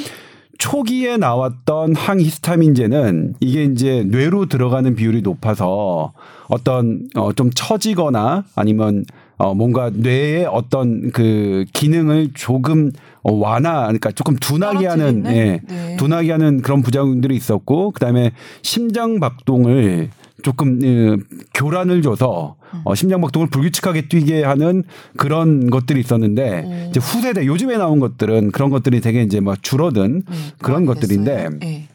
[0.59, 6.13] 초기에 나왔던 항히스타민제는 이게 이제 뇌로 들어가는 비율이 높아서
[6.47, 9.05] 어떤 어 좀 처지거나 아니면
[9.37, 12.91] 어 뭔가 뇌의 어떤 그 기능을 조금
[13.23, 15.25] 어 완화 그러니까 조금 둔하게 하는?
[15.27, 15.61] 예.
[15.67, 15.95] 네.
[15.97, 18.31] 둔하게 하는 그런 부작용들이 있었고 그다음에
[18.61, 20.09] 심장 박동을
[20.41, 24.83] 조금 어, 교란을 줘서 어, 심장 박동을 불규칙하게 뛰게 하는
[25.17, 26.89] 그런 것들이 있었는데 오.
[26.89, 31.49] 이제 후세대 요즘에 나온 것들은 그런 것들이 되게 이제 막 줄어든 네, 그런 것들인데.
[31.59, 31.87] 네.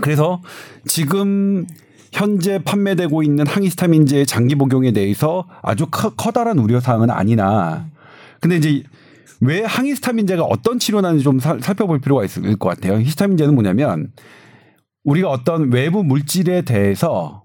[0.00, 0.40] 그래서
[0.86, 1.66] 지금
[2.12, 7.86] 현재 판매되고 있는 항히스타민제의 장기 복용에 대해서 아주 커, 커다란 우려 사항은 아니나
[8.40, 8.82] 근데 이제
[9.42, 13.00] 왜 항히스타민제가 어떤 치료나는지 좀 살, 살펴볼 필요가 있을 것 같아요.
[13.00, 14.12] 히스타민제는 뭐냐면
[15.02, 17.42] 우리가 어떤 외부 물질에 대해서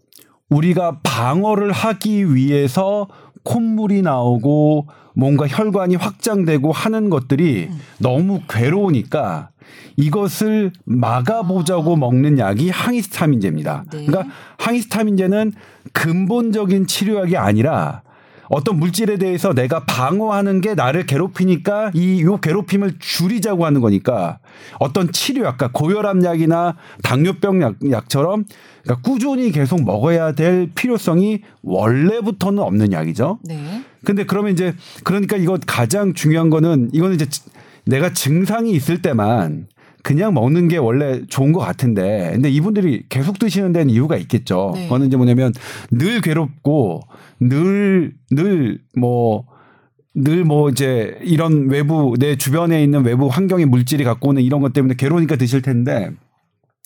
[0.50, 3.08] 우리가 방어를 하기 위해서
[3.44, 9.50] 콧물이 나오고 뭔가 혈관이 확장되고 하는 것들이 너무 괴로우니까
[9.96, 13.86] 이것을 막아보자고 먹는 약이 항히스타민제입니다.
[13.92, 14.06] 네.
[14.06, 15.54] 그러니까 항히스타민제는
[15.94, 18.04] 근본적인 치료약이 아니라
[18.50, 24.40] 어떤 물질에 대해서 내가 방어하는 게 나를 괴롭히니까 이 요 괴롭힘을 줄이자고 하는 거니까
[24.80, 28.46] 어떤 치료약, 그러니까 고혈압 약이나 당뇨병 약, 약처럼
[28.84, 33.40] 그러니까 꾸준히 계속 먹어야 될 필요성이 원래부터는 없는 약이죠.
[33.44, 33.84] 네.
[34.06, 37.26] 근데 그러면 이제 그러니까 이거 가장 중요한 거는 이거는 이제
[37.86, 39.68] 내가 증상이 있을 때만
[40.04, 44.72] 그냥 먹는 게 원래 좋은 것 같은데 근데 이분들이 계속 드시는 데는 이유가 있겠죠.
[44.76, 44.84] 네.
[44.84, 45.54] 그거는 이제 뭐냐면
[45.92, 47.02] 늘 괴롭고
[47.40, 54.62] 늘 늘 뭐늘뭐 이제 이런 외부 내 주변에 있는 외부 환경의 물질이 갖고 오는 이런
[54.62, 56.12] 것 때문에 괴로우니까 드실 텐데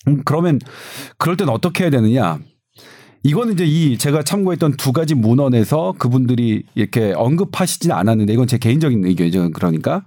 [0.08, 0.60] 음, 그러면
[1.18, 2.40] 그럴 땐 어떻게 해야 되느냐?
[3.24, 9.06] 이거는 이제 이 제가 참고했던 두 가지 문헌에서 그분들이 이렇게 언급하시지는 않았는데 이건 제 개인적인
[9.06, 9.52] 의견이죠.
[9.52, 10.04] 그러니까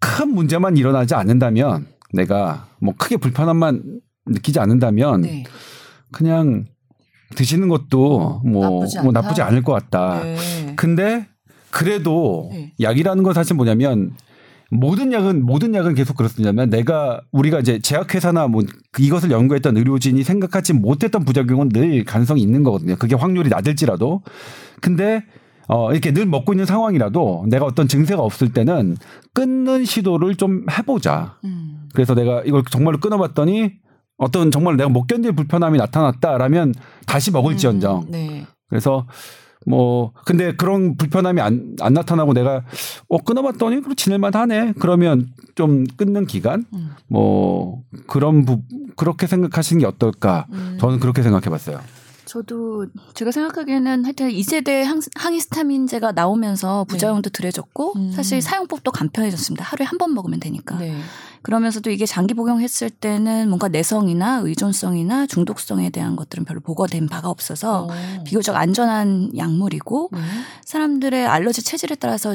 [0.00, 5.44] 큰 문제만 일어나지 않는다면 내가 뭐 크게 불편함만 느끼지 않는다면 네.
[6.12, 6.64] 그냥
[7.34, 9.12] 드시는 것도 뭐, 나쁘지 뭐?
[9.12, 10.22] 나쁘지 않을 것 같다.
[10.22, 10.36] 네.
[10.76, 11.26] 근데
[11.70, 12.72] 그래도 네.
[12.80, 14.12] 약이라는 건 사실 뭐냐면
[14.70, 18.62] 모든 약은 모든 약은 계속 그렇습니다만 내가 우리가 이제 제약회사나 뭐
[18.98, 22.96] 이것을 연구했던 의료진이 생각하지 못했던 부작용은 늘 가능성이 있는 거거든요.
[22.96, 24.22] 그게 확률이 낮을지라도.
[24.80, 25.24] 근데
[25.68, 28.96] 어 이렇게 늘 먹고 있는 상황이라도 내가 어떤 증세가 없을 때는
[29.32, 31.36] 끊는 시도를 좀 해보자.
[31.44, 31.88] 음.
[31.94, 33.72] 그래서 내가 이걸 정말로 끊어봤더니
[34.16, 36.74] 어떤 정말 내가 못 견딜 불편함이 나타났다라면
[37.06, 38.02] 다시 먹을지언정.
[38.02, 38.46] 음, 네.
[38.68, 39.06] 그래서
[39.66, 42.62] 뭐 근데 그런 불편함이 안, 안 나타나고 내가
[43.08, 46.90] 어 끊어봤더니 지낼만 하네 그러면 좀 끊는 기간 음.
[47.08, 48.60] 뭐 그런 부
[48.96, 50.76] 그렇게 생각하시는 게 어떨까 음.
[50.80, 51.80] 저는 그렇게 생각해봤어요.
[52.24, 58.12] 저도 제가 생각하기에는 하여튼 2세대 항, 항히스타민제가 나오면서 부작용도 덜해졌고 음.
[58.12, 59.64] 사실 사용법도 간편해졌습니다.
[59.64, 60.76] 하루에 한 번 먹으면 되니까.
[60.78, 60.96] 네.
[61.42, 67.84] 그러면서도 이게 장기 복용했을 때는 뭔가 내성이나 의존성이나 중독성에 대한 것들은 별로 보고된 바가 없어서
[67.84, 68.24] 어.
[68.24, 70.18] 비교적 안전한 약물이고 네.
[70.64, 72.34] 사람들의 알러지 체질에 따라서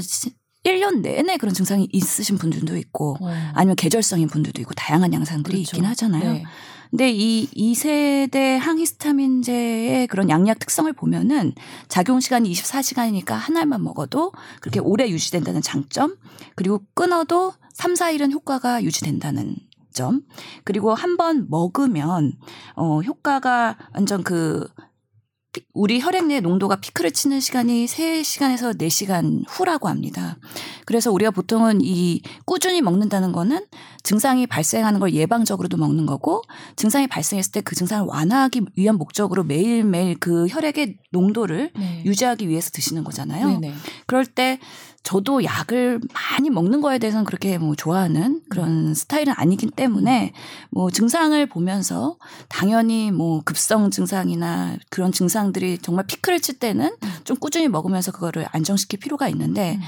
[0.66, 3.30] 1년 내내 그런 증상이 있으신 분들도 있고 어.
[3.54, 5.76] 아니면 계절성인 분들도 있고 다양한 양상들이 그렇죠.
[5.78, 6.34] 있긴 하잖아요.
[6.34, 6.44] 네.
[6.90, 11.54] 근데 이 2세대 항히스타민제의 그런 양약 특성을 보면은
[11.88, 16.16] 작용 시간이 24시간이니까 한 알만 먹어도 그렇게 오래 유지된다는 장점,
[16.56, 19.56] 그리고 끊어도 3, 4일은 효과가 유지된다는
[19.94, 20.22] 점,
[20.64, 22.34] 그리고 한 번 먹으면
[22.76, 24.89] 어 효과가 완전 그 피-
[25.74, 30.38] 우리 혈액 내 농도가 피크를 치는 시간이 3시간에서 4시간 후라고 합니다.
[30.86, 33.66] 그래서 우리가 보통은 이 꾸준히 먹는다는 거는
[34.04, 36.42] 증상이 발생하는 걸 예방적으로도 먹는 거고
[36.76, 42.04] 증상이 발생했을 때 그 증상을 완화하기 위한 목적으로 매일매일 그 혈액의 농도를 네.
[42.06, 43.60] 유지하기 위해서 드시는 거잖아요.
[43.60, 43.74] 네네.
[44.08, 44.60] 그럴 때
[45.04, 50.34] 저도 약을 많이 먹는 거에 대해서는 그렇게 뭐 좋아하는 그런 스타일은 아니기 때문에
[50.72, 57.68] 뭐 증상을 보면서 당연히 뭐 급성 증상이나 그런 증상들이 정말 피크를 칠 때는 좀 꾸준히
[57.68, 59.80] 먹으면서 그거를 안정시킬 필요가 있는데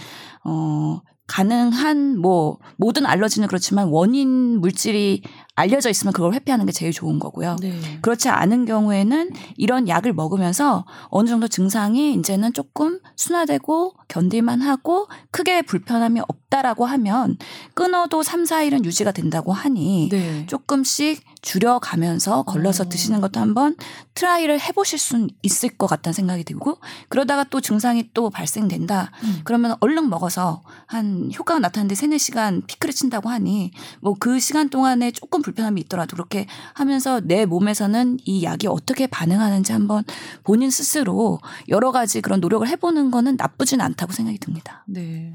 [0.44, 5.24] 어 가능한 뭐 모든 알러지는 그렇지만 원인 물질이
[5.56, 7.58] 알려져 있으면 그걸 회피하는 게 제일 좋은 거고요.
[7.60, 7.74] 네.
[8.02, 15.62] 그렇지 않은 경우에는 이런 약을 먹으면서 어느 정도 증상이 이제는 조금 순화되고 견딜만 하고 크게
[15.64, 17.38] 불편함이 없다라고 하면
[17.74, 20.46] 끊어도 3, 4일은 유지가 된다고 하니 네.
[20.48, 22.90] 조금씩 줄여가면서 걸러서 어.
[22.90, 23.76] 드시는 것도 한번
[24.14, 26.78] try를 해보실 수 있을 것 같다는 생각이 들고
[27.10, 29.12] 그러다가 또 증상이 또 발생된다.
[29.24, 29.42] 음.
[29.44, 35.10] 그러면 얼른 먹어서 한 효과가 나타나는데 3, 4시간 피크를 친다고 하니 뭐 그 시간 동안에
[35.10, 40.04] 조금 불편함이 있더라도 그렇게 하면서 내 몸에서는 이 약이 어떻게 반응하는지 한번
[40.44, 44.86] 본인 스스로 여러 가지 그런 노력을 해보는 거는 나쁘진 않다고 생각이 듭니다.
[44.88, 45.34] 네.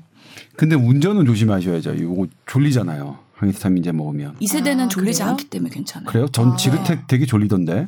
[0.55, 1.95] 근데 운전은 조심하셔야죠.
[1.95, 3.19] 이거 졸리잖아요.
[3.37, 4.35] 항히스타민제 먹으면.
[4.41, 5.31] 2세대는 아, 졸리지 그래요?
[5.31, 6.07] 않기 때문에 괜찮아요.
[6.09, 6.27] 그래요?
[6.29, 6.57] 전 아.
[6.57, 7.87] 지르텍 되게 졸리던데.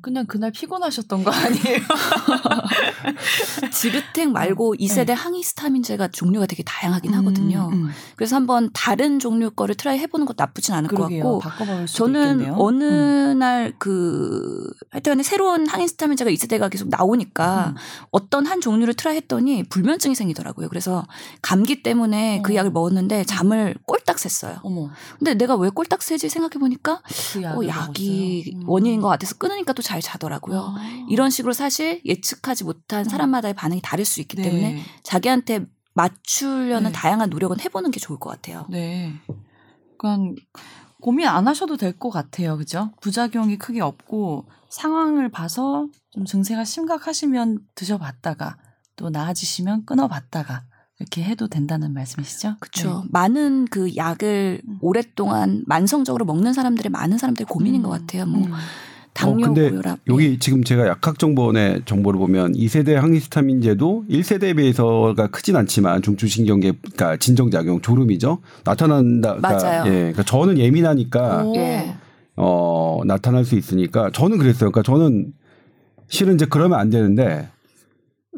[0.00, 1.78] 그냥 그날 피곤하셨던 거 아니에요?
[3.72, 7.68] 지르텍 말고 이 2세대 항히스타민제가 종류가 되게 다양하긴 하거든요.
[7.72, 7.90] 음, 음.
[8.16, 11.22] 그래서 한번 다른 종류 거를 try 해보는 것도 나쁘진 않을 그러게요.
[11.22, 12.54] 것 같고 저는 있겠네요.
[12.58, 13.38] 어느 음.
[13.38, 17.74] 날그 하여튼간에 새로운 항히스타민제가 2세대가 계속 나오니까 음.
[18.10, 20.68] 어떤 한 종류를 try 했더니 불면증이 생기더라고요.
[20.68, 21.04] 그래서
[21.42, 22.56] 감기 때문에 그 어.
[22.56, 24.60] 약을 먹었는데 잠을 꼴딱 샜어요.
[24.62, 27.00] 어머 근데 내가 왜 꼴딱 새지 생각해 보니까
[27.32, 28.52] 그 어, 약이.
[28.54, 28.68] 음.
[28.68, 30.74] 원인인 것 같아서 끊으니까 또잘 자더라고요.
[30.76, 31.06] 아.
[31.08, 33.04] 이런 식으로 사실 예측하지 못한 음.
[33.04, 34.42] 사람마다의 반응이 다를 수 있기 네.
[34.42, 36.92] 때문에 자기한테 맞추려는 네.
[36.92, 38.66] 다양한 노력은 해보는 게 좋을 것 같아요.
[38.68, 39.12] 네.
[39.98, 40.42] 그러니까
[41.00, 42.56] 고민 안 하셔도 될 것 같아요.
[42.58, 42.90] 그죠?
[43.00, 48.56] 부작용이 크게 없고 상황을 봐서 좀 증세가 심각하시면 드셔봤다가
[48.96, 50.64] 또 나아지시면 끊어봤다가
[50.98, 52.56] 이렇게 해도 된다는 말씀이시죠?
[52.60, 53.04] 그렇죠.
[53.10, 54.78] 많은 그 약을 음.
[54.80, 58.26] 오랫동안 만성적으로 먹는 사람들의 많은 사람들의 고민인 것 같아요.
[58.26, 58.52] 뭐 음.
[59.16, 59.98] 당뇨, 어, 근데 고혈압.
[60.08, 67.80] 여기 지금 제가 약학정보원의 정보를 보면 2세대 항히스타민제도 1세대에 비해서가 크진 않지만 중추신경계 그러니까 진정작용
[67.80, 69.36] 졸음이죠 나타난다.
[69.36, 69.86] 그러니까 맞아요.
[69.86, 71.56] 예, 그러니까 저는 예민하니까 오.
[71.56, 71.94] 예.
[72.36, 74.70] 어 나타날 수 있으니까 저는 그랬어요.
[74.70, 75.32] 그러니까 저는
[76.08, 77.48] 실은 이제 그러면 안 되는데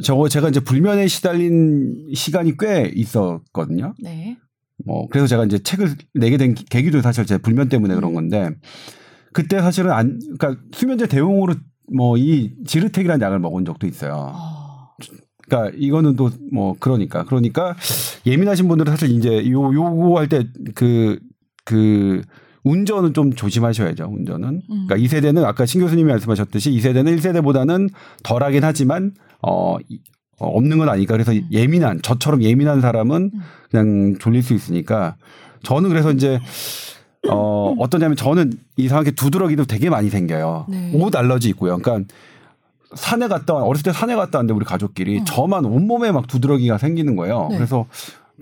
[0.02, 3.94] 저거 제가 이제 불면에 시달린 시간이 꽤 있었거든요.
[4.00, 4.36] 네.
[4.86, 8.50] 뭐 그래서 제가 이제 책을 내게 된 계기도 사실 제 불면 때문에 그런 건데
[9.42, 11.54] 그때 사실은 안 그러니까 수면제 대용으로
[11.94, 14.32] 뭐 이 지르텍이라는 약을 먹은 적도 있어요.
[14.34, 14.88] 아.
[15.48, 17.74] 그러니까 이거는 또 뭐 그러니까 그러니까
[18.26, 22.22] 예민하신 분들은 사실 이제 요 요거 할때그그
[22.64, 24.04] 운전은 좀 조심하셔야죠.
[24.10, 24.62] 운전은.
[24.70, 24.86] 음.
[24.86, 27.88] 그러니까 2세대는 아까 신 교수님이 말씀하셨듯이 2세대는 1세대보다는
[28.24, 30.00] 덜하긴 하지만 어 이-
[30.40, 33.40] 어, 없는 건 아니까 그래서 예민한 저처럼 예민한 사람은 음.
[33.70, 35.16] 그냥 졸릴 수 있으니까
[35.62, 36.38] 저는 그래서 이제
[37.28, 40.66] 어 어떠냐면 저는 이상하게 두드러기도 되게 많이 생겨요.
[40.68, 40.92] 네.
[40.94, 41.78] 옷 알러지 있고요.
[41.78, 42.12] 그러니까
[42.94, 45.24] 산에 갔다 와 어렸을 때 산에 갔다 왔는데 우리 가족끼리 어.
[45.24, 47.48] 저만 온몸에 막 두드러기가 생기는 거예요.
[47.50, 47.56] 네.
[47.56, 47.86] 그래서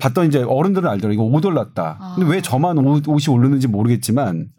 [0.00, 1.96] 봤더니 이제 어른들은 알더라고 이거 옷 올랐다.
[2.00, 2.14] 아.
[2.16, 4.50] 근데 왜 저만 옷, 옷이 오르는지 모르겠지만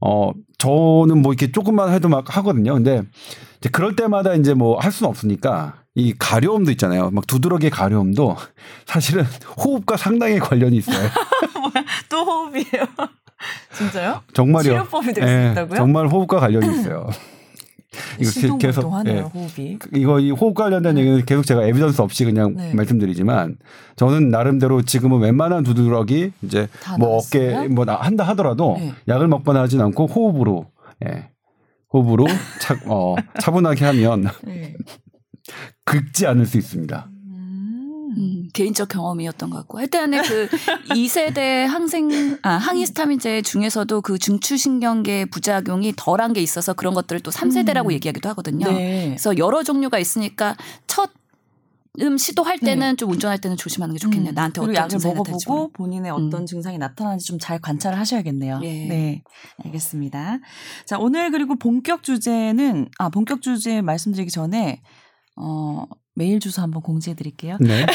[0.00, 2.74] 어 저는 뭐 이렇게 조금만 해도 막 하거든요.
[2.74, 3.02] 근데
[3.58, 7.10] 이제 그럴 때마다 이제 뭐 할 수는 없으니까 이 가려움도 있잖아요.
[7.10, 8.36] 막 두드러기 가려움도
[8.86, 9.24] 사실은
[9.56, 11.08] 호흡과 상당히 관련이 있어요.
[12.10, 12.84] 또 호흡이에요.
[13.76, 14.20] 진짜요?
[14.34, 14.62] 정말요.
[14.62, 15.76] 치료법이 될수 예, 있다고요?
[15.76, 17.08] 정말 호흡과 관련이 있어요.
[18.20, 19.20] 이거 신동분동하네요 예.
[19.20, 19.78] 호흡이.
[19.94, 22.72] 이거 이 호흡 관련된 얘기는 계속 제가 에비던스 없이 그냥 네.
[22.74, 23.56] 말씀드리지만
[23.96, 27.58] 저는 나름대로 지금은 웬만한 두드러기 이제 다뭐 나왔어요?
[27.58, 28.92] 어깨 뭐 나- 한다 하더라도 네.
[29.08, 30.66] 약을 먹거나 하진 않고 호흡으로
[31.08, 31.30] 예.
[31.92, 32.26] 호흡으로
[32.60, 34.74] 차, 어, 차분하게 하면 네.
[35.84, 37.08] 긁지 않을 수 있습니다.
[38.10, 38.14] 음.
[38.18, 39.78] 음, 개인적 경험이었던 것 같고.
[39.78, 40.48] 하여튼간에 그
[40.94, 47.86] 2세대 항생, 아, 항히스타민제 중에서도 그 중추신경계 부작용이 덜한 게 있어서 그런 것들을 또 3세대라고
[47.86, 47.92] 음.
[47.92, 48.70] 얘기하기도 하거든요.
[48.70, 49.06] 네.
[49.10, 51.10] 그래서 여러 종류가 있으니까 첫
[52.00, 54.30] 음, 시도할 때는 좀 운전할 때는 조심하는 게 좋겠네요.
[54.30, 54.98] 음, 나한테 어떤 약을.
[55.02, 56.26] 먹어보고 모르- 본인의 음.
[56.28, 58.60] 어떤 증상이 나타나는지 좀 잘 관찰을 하셔야겠네요.
[58.62, 58.86] 예.
[58.86, 59.22] 네,
[59.64, 60.38] 알겠습니다.
[60.86, 64.80] 자 오늘 그리고 본격 주제는 아 본격 주제 말씀드리기 전에
[65.36, 67.56] 어 메일 주소 한번 공지해 드릴게요.
[67.60, 67.86] 네.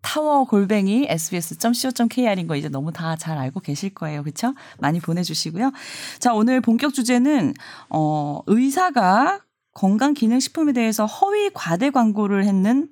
[0.00, 4.22] 타워 골뱅이 sbs.co.kr인 거 이제 너무 다 잘 알고 계실 거예요.
[4.22, 4.54] 그렇죠?
[4.78, 5.72] 많이 보내 주시고요.
[6.18, 7.52] 자 오늘 본격 주제는
[7.90, 9.40] 어 의사가
[9.74, 12.88] 건강 기능 식품에 대해서 허위 과대 광고를 했는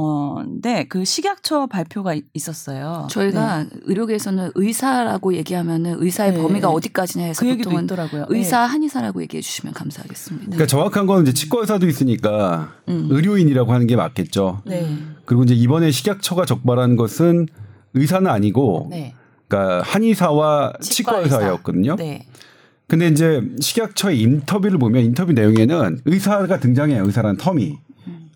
[0.00, 3.08] 어, 근데 그 식약처 발표가 이- 있었어요.
[3.10, 3.70] 저희가 네.
[3.82, 6.40] 의료계에서는 의사라고 얘기하면은 의사의 네.
[6.40, 8.26] 범위가 어디까지냐 해서 그 얘기도 보통은 있더라고요.
[8.28, 10.46] 의사 한의사라고 얘기해 주시면 감사하겠습니다.
[10.46, 13.08] 그러니까 정확한 건 이제 치과 의사도 있으니까 음.
[13.10, 14.62] 의료인이라고 하는 게 맞겠죠.
[14.66, 14.82] 네.
[14.82, 14.96] 네.
[15.24, 17.48] 그리고 이제 이번에 식약처가 적발한 것은
[17.94, 19.14] 의사는 아니고 네.
[19.48, 21.96] 그러니까 한의사와 치과 치과 의사였거든요.
[21.96, 22.24] 네.
[22.86, 27.04] 근데 이제 식약처의 인터뷰를 보면 인터뷰 내용에는 의사가 등장해요.
[27.04, 27.76] 의사라는 텀이.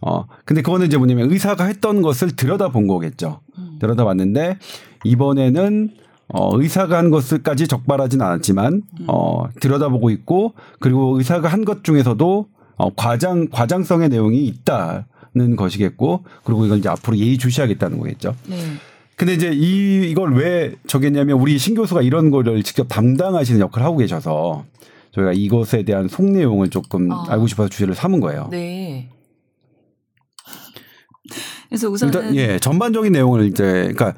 [0.02, 0.26] 어.
[0.44, 3.40] 근데 그거는 이제 뭐냐면 의사가 했던 것을 들여다 본 거겠죠.
[3.58, 3.78] 음.
[3.80, 4.58] 들여다 봤는데
[5.04, 5.90] 이번에는
[6.28, 12.94] 어, 의사가 한 것을까지 적발하진 않았지만 어, 들여다보고 있고 그리고 의사가 한 것 중에서도 어,
[12.94, 18.34] 과장 과장성의 내용이 있다는 것이겠고 그리고 이건 이제 앞으로 예의 주시하겠다는 거겠죠.
[18.48, 18.56] 네.
[19.14, 23.98] 근데 이제 이 이걸 왜 저겠냐면 우리 신 교수가 이런 거를 직접 담당하시는 역할을 하고
[23.98, 24.64] 계셔서
[25.12, 27.26] 저희가 이것에 대한 속 내용을 조금 아.
[27.28, 28.48] 알고 싶어서 주제를 삼은 거예요.
[28.50, 29.10] 네.
[31.72, 34.12] 그래서 우선은 일단 예 전반적인 내용을 이제 그러니까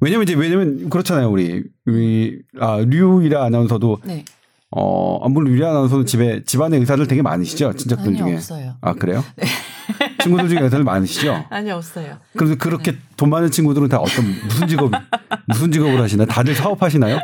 [0.00, 4.24] 왜냐면 이제 왜냐면 그렇잖아요 우리 우리 아 류이라 아나운서도 네.
[4.72, 8.74] 어 아, 물론 류이라 아나운서는 집에 집안에 의사들 되게 많으시죠 친척들 아니 중에 없어요.
[8.80, 9.22] 아 그래요?
[10.20, 11.44] 친구들 중에 의사들 많으시죠?
[11.48, 12.16] 아니 없어요.
[12.36, 14.90] 그래서 그렇게 돈 많은 친구들은 다 어떤 무슨 직업
[15.46, 16.26] 무슨 직업을 하시나요?
[16.26, 17.20] 다들 사업하시나요?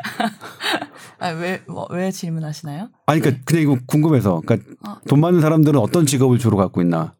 [1.18, 2.88] 아왜왜 뭐, 왜 질문하시나요?
[3.06, 4.98] 아니 그러니까 그냥 이거 궁금해서 그러니까 어.
[5.08, 7.14] 돈 많은 사람들은 어떤 직업을 주로 갖고 있나?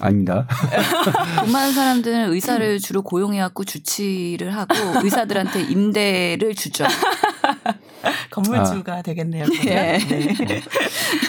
[0.00, 0.46] 아닙니다.
[1.44, 4.74] 돈 많은 사람들은 의사를 주로 고용해갖고 주치를 하고
[5.04, 6.84] 의사들한테 임대를 주죠.
[8.30, 9.44] 건물주가 되겠네요.
[9.66, 9.98] 예.
[10.08, 10.36] 그러면.
[10.48, 10.62] 네.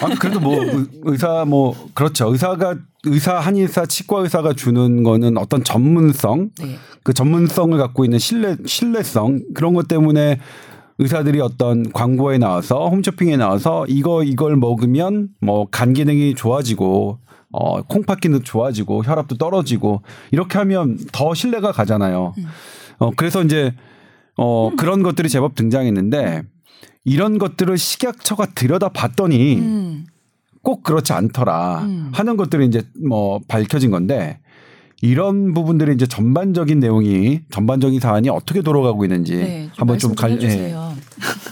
[0.02, 2.30] 아 그래도 뭐 의- 의사 뭐 그렇죠.
[2.32, 6.78] 의사가 의사 한의사 치과 의사가 주는 거는 어떤 전문성 네.
[7.04, 10.40] 그 전문성을 갖고 있는 신뢰 신뢰성 그런 것 때문에
[11.00, 17.20] 의사들이 어떤 광고에 나와서 홈쇼핑에 나와서 이거 이걸 먹으면 뭐 간 기능이 좋아지고
[17.54, 22.34] 어 콩팥 기능 좋아지고 혈압도 떨어지고 이렇게 하면 더 신뢰가 가잖아요.
[22.98, 23.74] 어 그래서 이제
[24.36, 26.42] 어 그런 것들이 제법 등장했는데
[27.06, 30.06] 이런 것들을 식약처가 들여다 봤더니 음.
[30.64, 32.10] 꼭 그렇지 않더라 음.
[32.14, 34.40] 하는 것들이 이제 뭐 밝혀진 건데
[35.02, 39.70] 이런 부분들이 이제 전반적인 내용이 전반적인 사안이 어떻게 돌아가고 있는지 네.
[39.76, 40.36] 한번 좀 갈, 예.
[40.36, 40.94] 해주세요.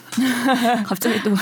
[0.88, 1.36] 갑자기 또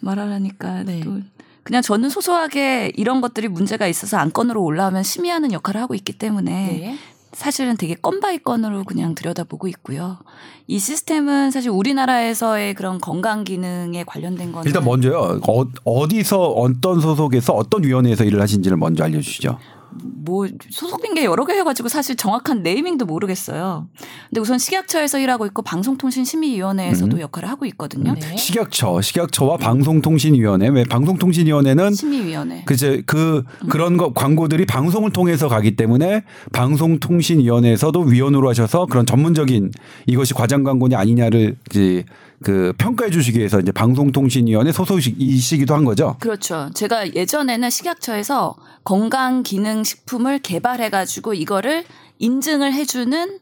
[0.00, 1.00] 말하라니까 네.
[1.00, 1.20] 또
[1.62, 6.98] 그냥 저는 소소하게 이런 것들이 문제가 있어서 안건으로 올라오면 심의하는 역할을 하고 있기 때문에 네.
[7.32, 10.18] 사실은 되게 건 by 건으로 그냥 들여다보고 있고요.
[10.66, 17.52] 이 시스템은 사실 우리나라에서의 그런 건강 기능에 관련된 거는 일단 먼저요 어, 어디서 어떤 소속에서
[17.52, 19.58] 어떤 위원회에서 일을 하신지를 먼저 알려주시죠.
[20.02, 23.88] 뭐 소속된 게 여러 개여가지고 사실 정확한 naming도 모르겠어요.
[24.28, 27.20] 근데 우선 식약처에서 일하고 있고 방송통신심의위원회에서도 음.
[27.20, 28.14] 역할을 하고 있거든요.
[28.14, 28.36] 네.
[28.36, 30.68] 식약처, 식약처와 방송통신위원회.
[30.68, 32.64] 왜 방송통신위원회는 심의위원회.
[32.64, 39.72] 그제 그 그런 거 광고들이 방송을 통해서 가기 때문에 방송통신위원회에서도 위원으로 하셔서 그런 전문적인
[40.06, 42.04] 이것이 과장 광고냐 아니냐를 이제
[42.42, 46.16] 그 평가해 주시기 위해서 이제 방송통신위원회 소속이시기도 한 거죠.
[46.20, 46.70] 그렇죠.
[46.74, 51.84] 제가 예전에는 식약처에서 건강 기능 식품을 개발해 가지고 이거를
[52.18, 53.38] 인증을 해 주는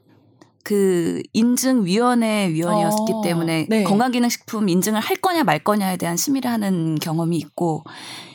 [0.65, 3.85] 그 인증위원회 위원이었기 어, 때문에 네.
[3.85, 7.85] 건강기능식품 인증을 할 거냐 말 거냐에 대한 심의를 하는 경험이 있고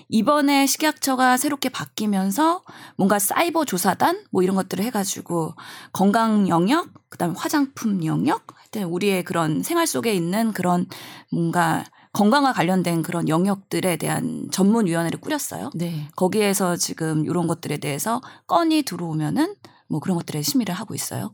[0.07, 2.63] 이번에 식약처가 새롭게 바뀌면서
[2.97, 5.55] 뭔가 사이버 조사단 뭐 이런 것들을 해가지고
[5.91, 10.87] 건강 영역 그다음에 화장품 영역 하여튼 우리의 그런 생활 속에 있는 그런
[11.29, 15.71] 뭔가 건강과 관련된 그런 영역들에 대한 전문 위원회를 꾸렸어요.
[15.75, 16.07] 네.
[16.15, 19.55] 거기에서 지금 이런 것들에 대해서 건이 들어오면은
[19.89, 21.31] 뭐 그런 것들에 심의를 하고 있어요.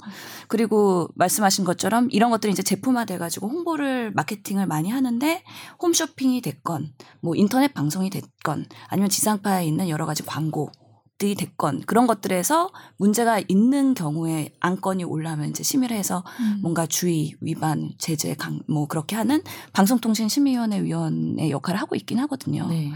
[0.47, 5.43] 그리고 말씀하신 것처럼 이런 것들이 이제 제품화돼 가지고 홍보를 마케팅을 많이 하는데
[5.79, 10.71] 홈쇼핑이 됐건 뭐 인터넷 방송이 됐건 아니면 지상파에 있는 여러 가지 광고
[11.17, 16.59] 들이 됐건 그런 것들에서 문제가 있는 경우에 안건이 올라면 이제 심의를 해서 음.
[16.61, 19.41] 뭔가 주의 위반 제재 강 뭐 그렇게 하는
[19.73, 22.67] 방송통신심의위원회 위원회 역할을 하고 있긴 하거든요.
[22.67, 22.91] 네.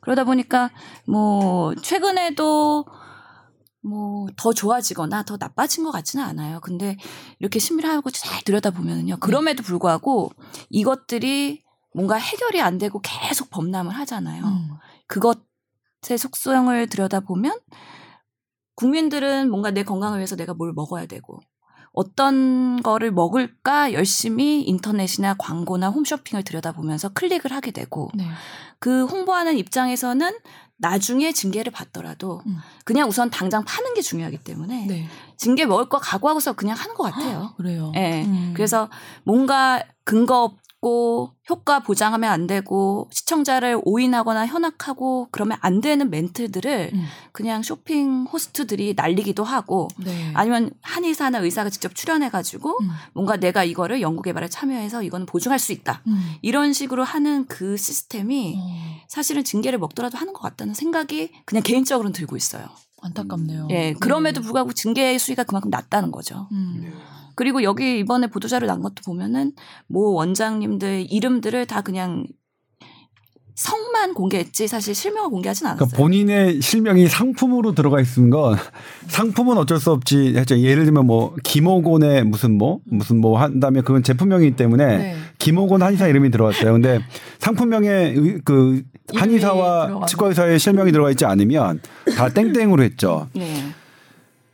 [0.00, 0.70] 그러다 보니까
[1.06, 2.84] 뭐 최근에도
[3.82, 6.60] 뭐 더 좋아지거나 더 나빠진 것 같지는 않아요.
[6.60, 6.96] 근데
[7.38, 9.18] 이렇게 심의를 하고 잘 들여다 보면은요.
[9.18, 10.32] 그럼에도 불구하고
[10.70, 11.62] 이것들이
[11.94, 14.44] 뭔가 해결이 안 되고 계속 범람을 하잖아요.
[14.44, 14.68] 음.
[15.06, 15.38] 그것
[16.08, 17.58] 의 속성을 들여다 보면
[18.76, 21.40] 국민들은 뭔가 내 건강을 위해서 내가 뭘 먹어야 되고
[21.92, 28.24] 어떤 거를 먹을까 열심히 인터넷이나 광고나 홈쇼핑을 들여다보면서 클릭을 하게 되고 네.
[28.78, 30.38] 그 홍보하는 입장에서는
[30.76, 32.58] 나중에 징계를 받더라도 음.
[32.84, 35.08] 그냥 우선 당장 파는 게 중요하기 때문에 네.
[35.38, 37.54] 징계 먹을 거 각오하고서 그냥 하는 것 같아요.
[37.56, 37.92] 그래요.
[37.96, 38.24] 예.
[38.24, 38.52] 음.
[38.54, 38.90] 그래서
[39.24, 40.54] 뭔가 근거
[40.86, 47.04] 없고 효과 보장하면 안 되고 시청자를 오인하거나 현악하고 그러면 안 되는 멘트들을 음.
[47.32, 50.32] 그냥 쇼핑 호스트들이 날리기도 하고 네.
[50.34, 52.90] 아니면 한의사나 의사가 직접 출연해가지고 음.
[53.14, 56.02] 뭔가 내가 이거를 연구 개발에 참여해서 이거는 보증할 수 있다.
[56.06, 56.34] 음.
[56.42, 62.12] 이런 식으로 하는 그 시스템이 어, 사실은 징계를 먹더라도 하는 것 같다는 생각이 그냥 개인적으로는
[62.12, 62.66] 들고 있어요.
[63.02, 63.68] 안타깝네요.
[63.70, 64.44] 예, 그럼에도 네.
[64.44, 66.48] 불구하고 징계 수위가 그만큼 낮다는 거죠.
[66.52, 66.92] 음.
[67.36, 69.52] 그리고 여기 이번에 보도자료 난 것도 보면은
[69.86, 72.26] 모 원장님들 이름들을 다 그냥
[73.54, 75.78] 성만 공개했지 사실 실명을 공개하진 않았어요.
[75.86, 78.56] 그러니까 본인의 실명이 상품으로 들어가 있는 건
[79.08, 80.34] 상품은 어쩔 수 없지.
[80.36, 80.58] 했죠.
[80.58, 85.16] 예를 들면 뭐 김호곤의 무슨 뭐 무슨 뭐 한다면 그건 제품명이기 때문에 네.
[85.38, 86.72] 김호곤 한의사 이름이 들어갔어요.
[86.74, 87.00] 근데
[87.38, 88.82] 상품명에 의- 그
[89.14, 90.04] 한의사와.
[90.06, 91.80] 치과의사의 실명이 들어가 있지 않으면
[92.14, 93.28] 다 땡땡으로 했죠.
[93.34, 93.54] 네.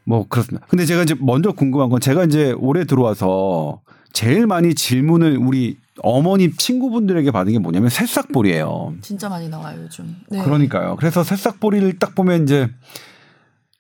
[0.05, 0.67] 뭐 그렇습니다.
[0.69, 3.81] 근데 제가 이제 먼저 궁금한 건 제가 이제 올해 들어와서
[4.13, 8.95] 제일 많이 질문을 우리 어머니 친구분들에게 받은 게 뭐냐면 새싹볼이에요.
[9.01, 10.17] 진짜 많이 나와요 요즘.
[10.31, 10.43] 네.
[10.43, 10.97] 그러니까요.
[10.97, 12.69] 그래서 새싹보리를 딱 보면 이제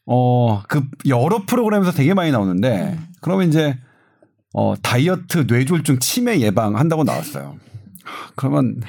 [0.06, 3.06] 어 그 여러 프로그램에서 되게 많이 나오는데 음.
[3.20, 3.78] 그러면 이제
[4.54, 7.56] 어 다이어트 뇌졸중 치매 예방 한다고 나왔어요.
[8.04, 8.80] 하, 그러면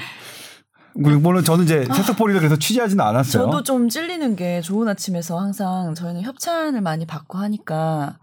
[0.95, 3.45] 물론 저는 이제 새싹보리를 그래서 취재하지는 않았어요.
[3.45, 8.19] 저도 좀 찔리는 게 좋은 아침에서 항상 저희는 협찬을 많이 받고 하니까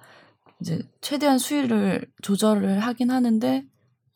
[0.61, 3.65] 이제 최대한 수위를 조절을 하긴 하는데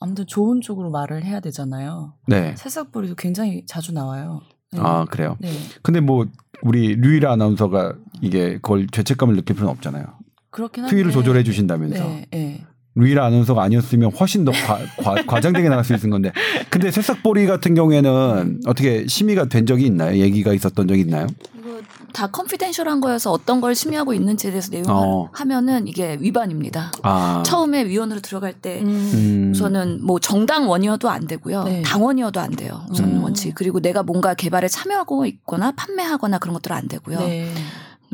[0.00, 2.14] 아무튼 좋은 쪽으로 말을 해야 되잖아요.
[2.26, 2.54] 네.
[2.56, 4.42] 새싹보리도 굉장히 자주 나와요.
[4.72, 4.80] 네.
[4.82, 5.36] 아 그래요.
[5.40, 5.50] 네.
[5.82, 6.26] 근데 뭐
[6.62, 10.04] 우리 류일아 아나운서가 이게 그걸 죄책감을 느낄 필요는 없잖아요.
[10.50, 12.64] 그렇긴 한데 수위를 조절해 주신다면서 네, 네.
[12.96, 16.32] 루이라 아나운서가 아니었으면 훨씬 더 과, 과, 장되게 나갈 수 있는 건데.
[16.70, 20.16] 근데 새싹보리 같은 경우에는 어떻게 심의가 된 적이 있나요?
[20.16, 21.26] 얘기가 있었던 적이 있나요?
[21.58, 21.80] 이거
[22.12, 25.28] 다 컨피덴셜한 거여서 어떤 걸 심의하고 있는지에 대해서 내용을 어.
[25.32, 26.92] 하면은 이게 위반입니다.
[27.02, 27.42] 아.
[27.44, 28.86] 처음에 위원으로 들어갈 때 음.
[28.88, 29.50] 음.
[29.52, 31.64] 우선은 뭐 정당 원이어도 안 되고요.
[31.64, 31.82] 네.
[31.82, 32.86] 당원이어도 안 돼요.
[32.90, 33.24] 우선 음.
[33.24, 33.56] 원칙.
[33.56, 37.18] 그리고 내가 뭔가 개발에 참여하고 있거나 판매하거나 그런 것들은 안 되고요.
[37.18, 37.50] 네.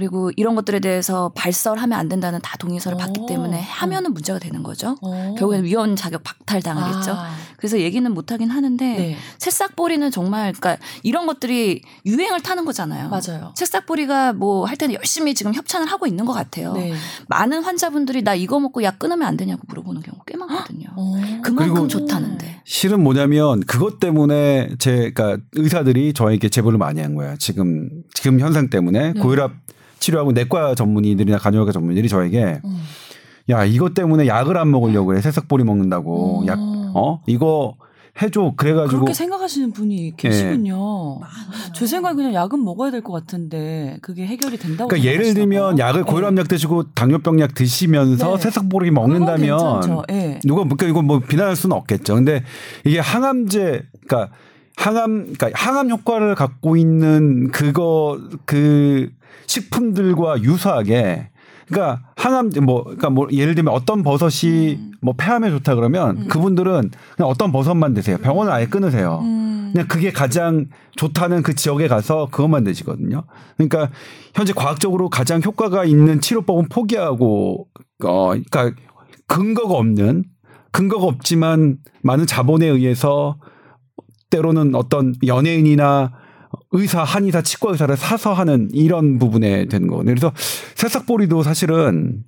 [0.00, 3.26] 그리고 이런 것들에 대해서 발설하면 안 된다는 다 동의서를 받기 오.
[3.26, 4.96] 때문에 하면은 문제가 되는 거죠.
[5.02, 5.34] 어.
[5.38, 7.12] 결국에는 위원 자격 박탈 당하겠죠.
[7.12, 9.16] 아, 그래서 얘기는 못 하긴 하는데 네.
[9.36, 13.10] 새싹보리는 정말 그러니까 이런 것들이 유행을 타는 거잖아요.
[13.10, 13.52] 맞아요.
[13.56, 16.72] 새싹보리가 뭐 할 때는 열심히 지금 협찬을 하고 있는 것 같아요.
[16.74, 16.92] 네.
[17.28, 20.88] 많은 환자분들이 나 이거 먹고 약 끊으면 안 되냐고 물어보는 경우 꽤 많거든요.
[20.96, 21.14] 어.
[21.42, 22.62] 그만큼 좋다는데.
[22.64, 27.36] 실은 뭐냐면 그것 때문에 제, 그러니까 의사들이 저에게 제보를 많이 한 거야.
[27.36, 29.20] 지금, 지금 현상 때문에 네.
[29.20, 29.50] 고혈압
[30.00, 32.82] 치료하고 내과 전문의들이나 간호학과 전문의들이 저에게 음.
[33.50, 35.20] 야, 이것 때문에 약을 안 먹으려고 그래.
[35.20, 36.44] 새싹보리 먹는다고.
[36.46, 36.58] 약,
[36.94, 37.20] 어?
[37.26, 37.74] 이거
[38.20, 38.52] 해줘.
[38.56, 39.00] 그래가지고.
[39.00, 41.20] 그렇게 생각하시는 분이 계시군요.
[41.74, 44.88] 제 생각에 그냥 약은 먹어야 될 것 같은데 그게 해결이 된다고.
[44.88, 45.78] 그러니까 예를 들면.
[45.78, 48.42] 약을 고혈압약 드시고 당뇨병약 드시면서 네.
[48.42, 50.04] 새싹보리 먹는다면.
[50.10, 50.38] 예.
[50.44, 52.14] 누가 그러니까 이거 뭐 비난할 수는 없겠죠.
[52.16, 52.44] 근데
[52.84, 54.32] 이게 항암제 그러니까
[54.80, 59.10] 항암 그러니까 항암 효과를 갖고 있는 그거 그
[59.46, 61.28] 식품들과 유사하게
[61.68, 64.92] 그러니까 항암 뭐 그러니까 뭐 예를 들면 어떤 버섯이 음.
[65.02, 68.16] 뭐 폐암에 좋다 그러면 그분들은 그냥 어떤 버섯만 드세요.
[68.18, 69.20] 병원을 아예 끊으세요.
[69.22, 69.70] 음.
[69.72, 70.66] 그냥 그게 가장
[70.96, 73.24] 좋다는 그 지역에 가서 그것만 드시거든요.
[73.58, 73.90] 그러니까
[74.34, 77.68] 현재 과학적으로 가장 효과가 있는 치료법은 포기하고
[78.02, 78.72] 어 그러니까
[79.26, 80.24] 근거가 없는
[80.72, 83.36] 근거가 없지만 많은 자본에 의해서
[84.30, 86.12] 때로는 어떤 연예인이나
[86.72, 90.14] 의사, 한의사, 치과 의사를 사서 하는 이런 부분에 되는 거거든요.
[90.14, 90.32] 그래서
[90.74, 92.24] 새싹보리도 사실은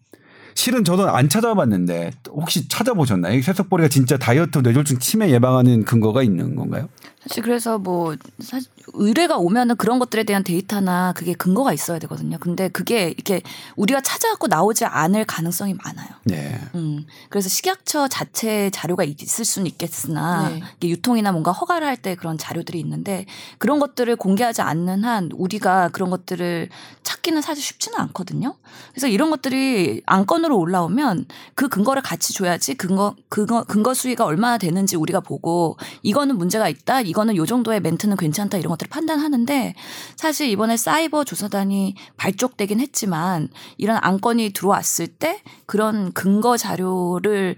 [0.55, 3.39] 실은 저는 안 찾아봤는데 혹시 찾아보셨나요?
[3.39, 6.89] 이 새싹보리가 진짜 다이어트 뇌졸중 치매 예방하는 근거가 있는 건가요?
[7.27, 12.37] 사실 그래서 뭐 사실 의뢰가 오면은 그런 것들에 대한 데이터나 그게 근거가 있어야 되거든요.
[12.39, 13.43] 근데 그게 이렇게
[13.77, 16.09] 우리가 찾아갖고 나오지 않을 가능성이 많아요.
[16.25, 16.61] 네.
[16.75, 20.63] 음, 그래서 식약처 자체 자료가 있을 수는 있겠으나 네.
[20.79, 23.27] 이게 유통이나 뭔가 허가를 할 때 그런 자료들이 있는데
[23.59, 26.69] 그런 것들을 공개하지 않는 한 우리가 그런 것들을
[27.05, 28.57] 찾기는 사실 쉽지는 않거든요.
[28.91, 34.97] 그래서 이런 것들이 안건으로 올라오면 그 근거를 같이 줘야지 근거 근거 근거 수위가 얼마나 되는지
[34.97, 39.75] 우리가 보고 이거는 문제가 있다, 이거는 요 정도의 멘트는 괜찮다 이런 것들을 판단하는데
[40.17, 47.57] 사실 이번에 사이버 조사단이 발족되긴 했지만 이런 안건이 들어왔을 때 그런 근거 자료를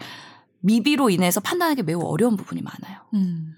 [0.60, 2.98] 미비로 인해서 판단하기 매우 어려운 부분이 많아요.
[3.14, 3.54] 음.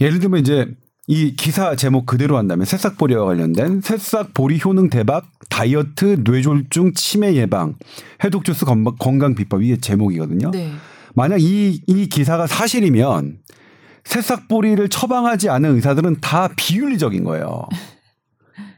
[0.00, 0.66] 예를 들면 이제
[1.06, 7.74] 이 기사 제목 그대로 한다면 새싹보리와 관련된 새싹보리 효능 대박 다이어트 뇌졸중 치매 예방
[8.24, 10.50] 해독 주스 건강- 비법 이게 제목이거든요.
[10.50, 10.72] 네.
[11.14, 13.38] 만약 이, 이 기사가 사실이면
[14.04, 17.64] 새싹보리를 처방하지 않은 의사들은 다 비윤리적인 거예요.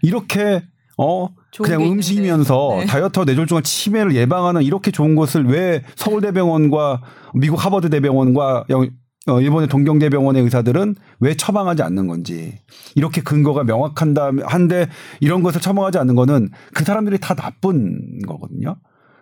[0.03, 0.63] 이렇게
[0.99, 1.29] 어
[1.63, 2.77] 그냥 게 음식이면서.
[2.81, 2.87] 네.
[2.87, 7.03] 다이어트와 뇌졸중과 치매를 예방하는 이렇게 좋은 것을 왜 서울대병원과
[7.35, 8.89] 미국 하버드 대병원과 영-
[9.29, 12.61] 어, 일본의 동경대병원의 의사들은 왜 처방하지 않는 건지
[12.95, 14.87] 이렇게 근거가 명확한다 한데
[15.21, 18.77] 이런 것을 처방하지 않는 거는 그 사람들이 다 나쁜 거거든요.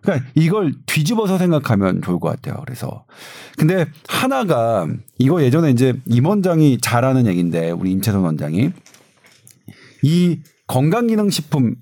[0.04, 2.62] 그러니까 이걸 뒤집어서 생각하면 좋을 것 같아요.
[2.64, 3.04] 그래서
[3.56, 4.86] 근데 하나가
[5.18, 8.70] 이거 예전에 이제 임 원장이 잘하는 얘기인데 우리 임채선 원장이
[10.02, 11.76] 이 건강기능식품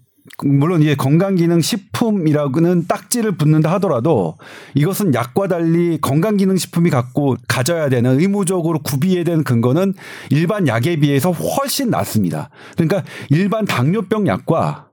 [0.44, 4.36] 물론 이게 건강기능식품이라고는 딱지를 붙는다 하더라도
[4.74, 9.94] 이것은 약과 달리 건강기능식품이 갖고 가져야 되는 의무적으로 구비해야 되는 근거는
[10.30, 12.50] 일반 약에 비해서 훨씬 낮습니다.
[12.76, 14.91] 그러니까 일반 당뇨병 약과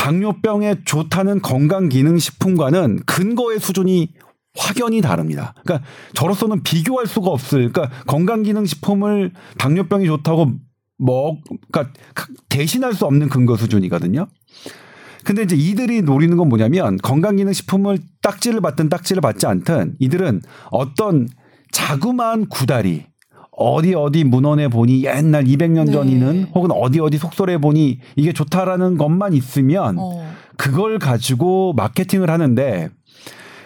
[0.00, 4.08] 당뇨병에 좋다는 건강기능식품과는 근거의 수준이
[4.56, 5.52] 확연히 다릅니다.
[5.62, 7.70] 그러니까 저로서는 비교할 수가 없을.
[7.70, 10.52] 그러니까 건강기능식품을 당뇨병이 좋다고
[10.96, 11.36] 먹,
[11.70, 11.92] 그러니까
[12.48, 14.26] 대신할 수 없는 근거 수준이거든요.
[15.26, 20.40] 근데 이제 이들이 노리는 건 뭐냐면 건강기능식품을 딱지를 받든 딱지를 받지 않든 이들은
[20.70, 21.28] 어떤
[21.72, 23.04] 자그마한 구다리
[23.60, 25.92] 어디 어디 문헌에 보니 옛날 200년 네.
[25.92, 30.26] 전이는 혹은 어디 어디 속설에 보니 이게 좋다라는 것만 있으면 어.
[30.56, 32.88] 그걸 가지고 마케팅을 하는데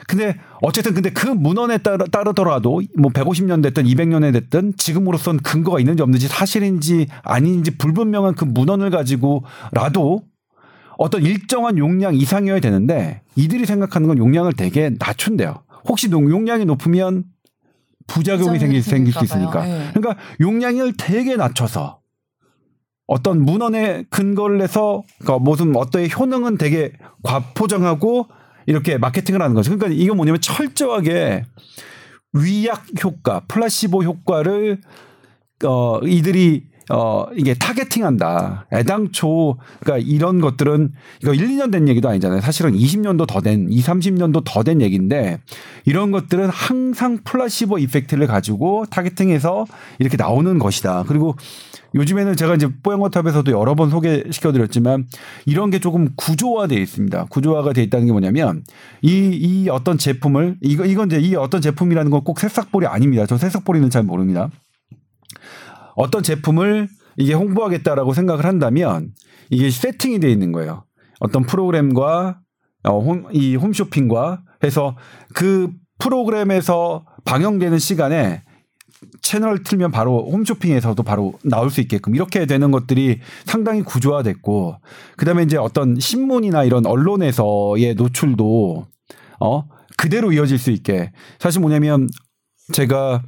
[0.07, 6.03] 근데 어쨌든 근데 그 문헌에 따르, 따르더라도 뭐 150년 됐든 200년에 됐든 지금으로선 근거가 있는지
[6.03, 10.23] 없는지 사실인지 아닌지 불분명한 그 문헌을 가지고라도
[10.99, 15.63] 어떤 일정한 용량 이상이어야 되는데 이들이 생각하는 건 용량을 되게 낮춘대요.
[15.89, 17.25] 혹시 농- 용량이 높으면
[18.07, 19.69] 부작용이 생길, 생길 수 있으니까.
[19.69, 19.91] 예.
[19.95, 22.01] 그러니까 용량을 되게 낮춰서
[23.07, 26.93] 어떤 문헌에 근거를 해서 그러니까 무슨 어떠의 효능은 되게
[27.23, 28.29] 과포장하고
[28.67, 29.77] 이렇게 마케팅을 하는 거죠.
[29.77, 31.45] 그러니까 이게 뭐냐면 철저하게
[32.33, 34.81] 위약 효과, 플라시보 효과를
[35.65, 38.67] 어 이들이 어 이게 타겟팅한다.
[38.73, 42.41] 애당초 그러니까 이런 것들은 이거 1, 2년 된 얘기도 아니잖아요.
[42.41, 45.39] 사실은 20년도 더 된, 2, 30년도 더 된 얘기인데
[45.85, 49.67] 이런 것들은 항상 플라시보 이펙트를 가지고 타겟팅해서
[49.99, 51.05] 이렇게 나오는 것이다.
[51.07, 51.37] 그리고
[51.95, 55.07] 요즘에는 제가 이제 뽀얀거탑에서도 여러 번 소개시켜 드렸지만
[55.47, 57.27] 이런 게 조금 구조화되어 있습니다.
[57.27, 58.65] 구조화가 되어 있다는 게 뭐냐면
[59.03, 63.27] 이, 이 어떤 제품을 이거, 이건 이제 이 어떤 제품이라는 건 꼭 새싹볼이 아닙니다.
[63.27, 64.49] 저 새싹볼이는 잘 모릅니다.
[65.97, 69.13] 어떤 제품을 이게 홍보하겠다라고 생각을 한다면
[69.51, 70.85] 이게 세팅이 되어 있는 거예요.
[71.21, 72.41] 어떤 프로그램과
[72.85, 74.97] 어, 홈, 이 홈쇼핑과 해서
[75.35, 78.43] 그 프로그램에서 방영되는 시간에
[79.23, 84.77] 채널 틀면 바로 홈쇼핑에서도 바로 나올 수 있게끔 이렇게 되는 것들이 상당히 구조화됐고
[85.17, 88.87] 그다음에 이제 어떤 신문이나 이런 언론에서의 노출도
[89.41, 89.65] 어
[89.97, 92.09] 그대로 이어질 수 있게 사실 뭐냐면
[92.73, 93.23] 제가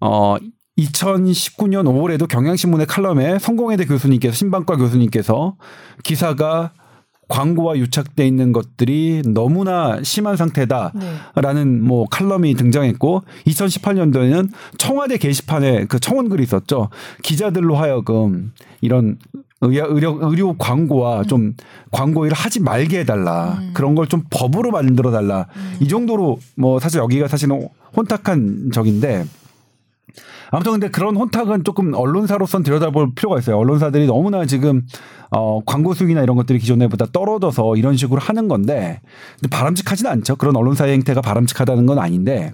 [0.00, 0.36] 어
[0.78, 5.56] 2019년 5월에도 경향신문의 칼럼에 성공회대 교수님께서 신방과 교수님께서
[6.02, 6.72] 기사가
[7.28, 11.86] 광고와 유착돼 있는 것들이 너무나 심한 상태다라는 네.
[11.86, 16.88] 뭐 칼럼이 등장했고 2018년도에는 청와대 게시판에 그 청원 글이 있었죠.
[17.22, 18.52] 기자들로 하여금
[18.82, 19.16] 이런
[19.62, 21.54] 의료, 의료, 의료 광고와 좀
[21.90, 23.58] 광고 일을 하지 말게 해달라.
[23.60, 23.70] 음.
[23.72, 25.46] 그런 걸 좀 법으로 만들어 달라.
[25.80, 27.66] 이 정도로 뭐 사실 여기가 사실은
[27.96, 29.24] 혼탁한 적인데
[30.52, 33.56] 아무튼 근데 그런 혼탁은 조금 언론사로선 들여다볼 필요가 있어요.
[33.56, 34.82] 언론사들이 너무나 지금
[35.30, 39.00] 어 광고 수익이나 이런 것들이 기존에보다 떨어져서 이런 식으로 하는 건데
[39.50, 40.36] 바람직하지는 않죠.
[40.36, 42.52] 그런 언론사의 행태가 바람직하다는 건 아닌데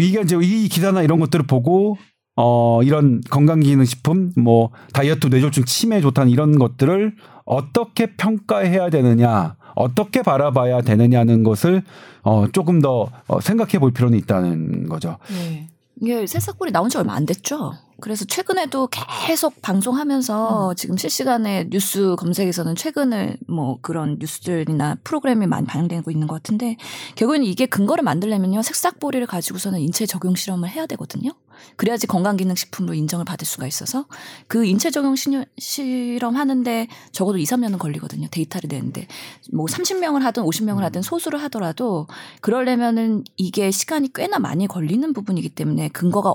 [0.00, 1.98] 이게 이제 이 기사나 이런 것들을 보고
[2.36, 10.82] 어 이런 건강기능식품 뭐 다이어트 뇌졸중 치매에 좋다는 이런 것들을 어떻게 평가해야 되느냐 어떻게 바라봐야
[10.82, 11.82] 되느냐는 것을
[12.22, 15.18] 어 조금 더 어, 생각해 볼 필요는 있다는 거죠.
[15.28, 15.71] 네.
[16.00, 17.74] 이게 새싹볼이 나온 지 얼마 안 됐죠.
[18.02, 18.88] 그래서 최근에도
[19.26, 20.74] 계속 방송하면서 음.
[20.74, 26.76] 지금 실시간에 뉴스 검색에서는 최근을 뭐 그런 뉴스들이나 프로그램이 많이 반영되고 있는 것 같은데
[27.14, 31.30] 결국에는 이게 근거를 만들려면요 색싹보리를 가지고서는 인체 적용 실험을 해야 되거든요.
[31.76, 34.06] 그래야지 건강기능식품으로 인정을 받을 수가 있어서
[34.48, 38.26] 그 인체 적용 실험 하는데 적어도 2, 3년은 걸리거든요.
[38.32, 39.06] 데이터를 내는데
[39.52, 40.84] 뭐 30명을 하든 50명을 음.
[40.84, 42.08] 하든 소수를 하더라도
[42.40, 46.34] 그러려면은 이게 시간이 꽤나 많이 걸리는 부분이기 때문에 근거가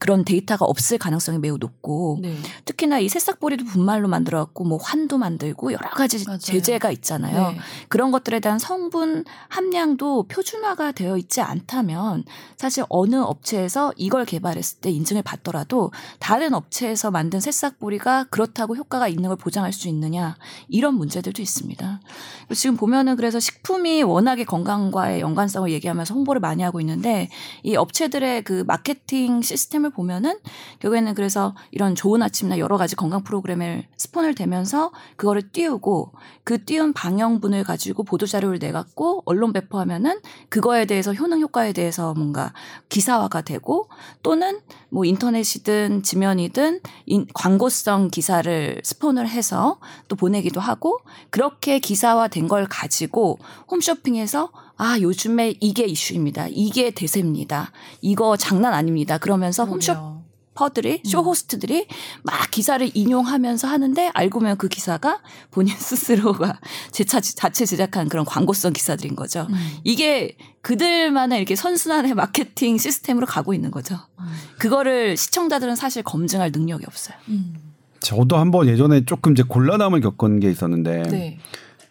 [0.00, 2.34] 그런 데이터가 없을 가능성이 매우 높고 네.
[2.64, 6.38] 특히나 이 새싹보리도 분말로 만들어갖고 뭐 환도 만들고 여러 가지 맞아요.
[6.38, 7.50] 제재가 있잖아요.
[7.50, 7.58] 네.
[7.88, 12.24] 그런 것들에 대한 성분 함량도 표준화가 되어 있지 않다면
[12.56, 19.28] 사실 어느 업체에서 이걸 개발했을 때 인증을 받더라도 다른 업체에서 만든 새싹보리가 그렇다고 효과가 있는
[19.28, 20.34] 걸 보장할 수 있느냐
[20.68, 22.00] 이런 문제들도 있습니다.
[22.54, 27.28] 지금 보면은 그래서 식품이 워낙에 건강과의 연관성을 얘기하면서 홍보를 많이 하고 있는데
[27.62, 30.38] 이 업체들의 그 마케팅 시스템을 걸 보면은
[30.78, 36.12] 결국에는 그래서 이런 좋은 아침이나 여러 가지 건강 프로그램을 스폰을 대면서 그거를 띄우고
[36.44, 42.52] 그 띄운 방영분을 가지고 보도 자료를 내갖고 언론 배포하면은 그거에 대해서 효능 효과에 대해서 뭔가
[42.88, 43.88] 기사화가 되고
[44.22, 49.78] 또는 뭐 인터넷이든 지면이든 인, 광고성 기사를 스폰을 해서
[50.08, 53.38] 또 보내기도 하고 그렇게 기사화된 걸 가지고
[53.70, 54.50] 홈쇼핑에서
[54.80, 56.46] 아, 요즘에 이게 이슈입니다.
[56.48, 57.70] 이게 대세입니다.
[58.00, 59.18] 이거 장난 아닙니다.
[59.18, 60.20] 그러면서 홈쇼
[60.54, 61.26] 퍼들이 쇼 음.
[61.26, 61.86] 호스트들이
[62.22, 65.20] 막 기사를 인용하면서 하는데 알고 보면 그 기사가
[65.50, 66.58] 본인 스스로가
[66.92, 69.46] 제차 자체 제작한 그런 광고성 기사들인 거죠.
[69.50, 69.54] 음.
[69.84, 73.96] 이게 그들만의 이렇게 선순환의 마케팅 시스템으로 가고 있는 거죠.
[74.18, 74.24] 음.
[74.58, 77.18] 그거를 시청자들은 사실 검증할 능력이 없어요.
[77.28, 77.54] 음.
[78.00, 81.38] 저도 한번 예전에 조금 이제 곤란함을 겪은 게 있었는데 네.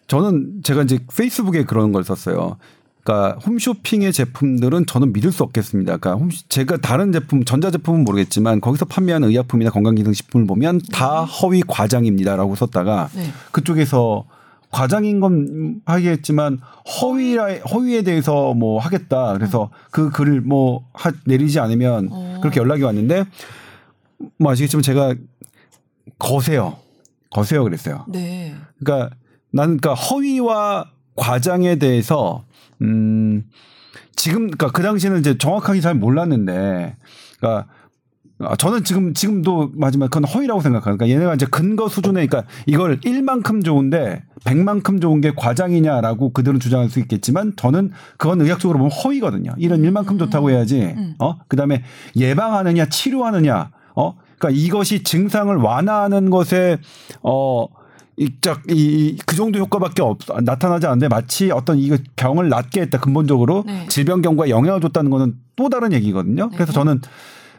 [0.08, 2.58] 저는 제가 이제 페이스북에 그런 걸 썼어요.
[3.02, 5.96] 그러니까 홈쇼핑의 제품들은 저는 믿을 수 없겠습니다.
[5.96, 11.32] 그러니까 홈, 제가 다른 제품, 전자 제품은 모르겠지만 거기서 판매하는 의약품이나 건강기능식품을 보면 다 네.
[11.40, 13.30] 허위 과장입니다라고 썼다가 네.
[13.52, 14.24] 그쪽에서
[14.70, 16.60] 과장인 건 하겠지만
[17.00, 19.32] 허위라 허위에 대해서 뭐 하겠다.
[19.32, 19.70] 그래서 어.
[19.90, 22.38] 그 글을 뭐 하, 내리지 않으면 어.
[22.40, 23.24] 그렇게 연락이 왔는데
[24.38, 25.14] 뭐 아시겠지만 제가
[26.18, 26.76] 거세요.
[27.30, 28.04] 거세요 그랬어요.
[28.08, 28.54] 네.
[28.78, 29.14] 그러니까
[29.50, 32.44] 나는 그러니까 허위와 과장에 대해서
[32.82, 33.44] 음,
[34.16, 36.96] 지금, 그니까 그 당시에는 이제 정확하게 잘 몰랐는데,
[37.38, 37.66] 그니까
[38.42, 42.98] 아, 저는 지금, 지금도 마지막 그건 허위라고 생각하니까 그러니까 얘네가 이제 근거 수준에, 그러니까 이걸
[43.00, 49.52] 1만큼 좋은데 100만큼 좋은 게 과장이냐라고 그들은 주장할 수 있겠지만 저는 그건 의학적으로 보면 허위거든요.
[49.58, 50.52] 이런 1만큼 좋다고 음.
[50.52, 51.14] 해야지, 음.
[51.18, 51.38] 어?
[51.48, 51.82] 그 다음에
[52.16, 54.14] 예방하느냐, 치료하느냐, 어?
[54.38, 56.78] 그러니까 이것이 증상을 완화하는 것에,
[57.22, 57.66] 어,
[58.20, 63.64] 이짝 이 그 정도 효과밖에 없 나타나지 않는데 마치 어떤 이 병을 낫게 했다 근본적으로
[63.66, 63.86] 네.
[63.88, 66.50] 질병 경과에 영향을 줬다는 거는 또 다른 얘기거든요.
[66.50, 66.56] 네.
[66.56, 67.00] 그래서 저는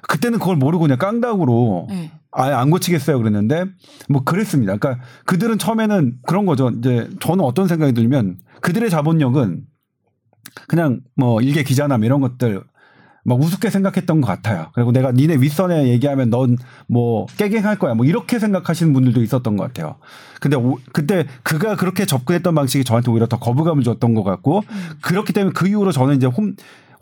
[0.02, 2.12] 그때는 그걸 모르고 그냥 깡다구로 네.
[2.32, 3.66] 아예 안 고치겠어요 그랬는데
[4.08, 4.76] 뭐 그랬습니다.
[4.78, 6.70] 그러니까 그들은 처음에는 그런 거죠.
[6.70, 9.64] 이제 저는 어떤 생각이 들면 그들의 자본력은
[10.68, 12.62] 그냥 뭐 일개 기자나 뭐 이런 것들
[13.24, 14.68] 막 우습게 생각했던 것 같아요.
[14.74, 16.58] 그리고 내가 니네 윗선에 얘기하면 넌
[16.88, 17.94] 뭐 깨갱할 거야.
[17.94, 19.96] 뭐 이렇게 생각하시는 분들도 있었던 것 같아요.
[20.40, 24.90] 근데 오, 그때 그가 그렇게 접근했던 방식이 저한테 오히려 더 거부감을 줬던 것 같고 음.
[25.02, 26.56] 그렇기 때문에 그 이후로 저는 이제 홈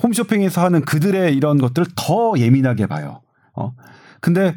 [0.04, 3.22] 홈쇼핑에서 하는 그들의 이런 것들을 더 예민하게 봐요.
[3.54, 3.74] 어.
[4.22, 4.56] 근데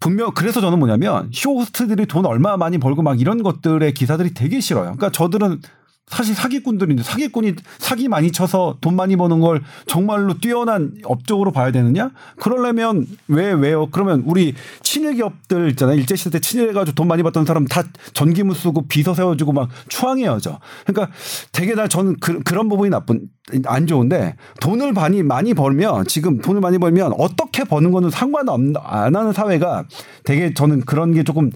[0.00, 4.84] 분명 그래서 저는 뭐냐면 쇼호스트들이 돈 얼마 많이 벌고 막 이런 것들의 기사들이 되게 싫어요.
[4.84, 5.60] 그러니까 저들은
[6.08, 12.10] 사실 사기꾼들인데 사기꾼이 사기 많이 쳐서 돈 많이 버는 걸 정말로 뛰어난 업적으로 봐야 되느냐?
[12.38, 13.88] 그러려면 왜 왜요?
[13.90, 15.96] 그러면 우리 친일 기업들 있잖아요.
[15.96, 17.82] 일제 시대 때 친일해 가지고 돈 많이 받던 사람 다
[18.14, 20.58] 전기문 쓰고 비서 세워 주고 막 추앙해야죠.
[20.86, 21.14] 그러니까
[21.52, 23.28] 되게 다 저는 그, 그런 부분이 나쁜
[23.64, 29.16] 안 좋은데 돈을 많이 많이 벌면 지금 돈을 많이 벌면 어떻게 버는 거는 상관 안
[29.16, 29.84] 하는 사회가
[30.24, 31.50] 되게 저는 그런 게 조금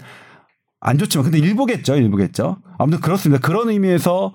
[0.85, 2.57] 안 좋지만 근데 일부겠죠, 일부겠죠.
[2.77, 3.45] 아무튼 그렇습니다.
[3.45, 4.33] 그런 의미에서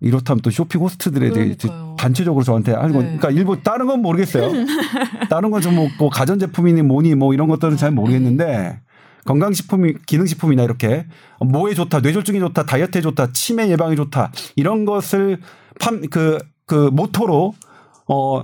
[0.00, 1.54] 이렇다면 또 쇼핑 호스트들에 대해
[1.98, 3.00] 단체적으로 저한테 건, 네.
[3.00, 4.50] 그러니까 일부 다른 건 모르겠어요.
[5.28, 8.80] 다른 건좀 뭐, 뭐 가전 제품이니 뭐니 뭐 이런 것들은 잘 모르겠는데
[9.26, 11.06] 건강식품이 기능식품이나 이렇게
[11.38, 15.38] 뭐에 좋다, 뇌졸중에 좋다, 다이어트에 좋다, 치매 예방에 좋다 이런 것을
[15.78, 17.54] 판 그그 그 모토로
[18.08, 18.42] 어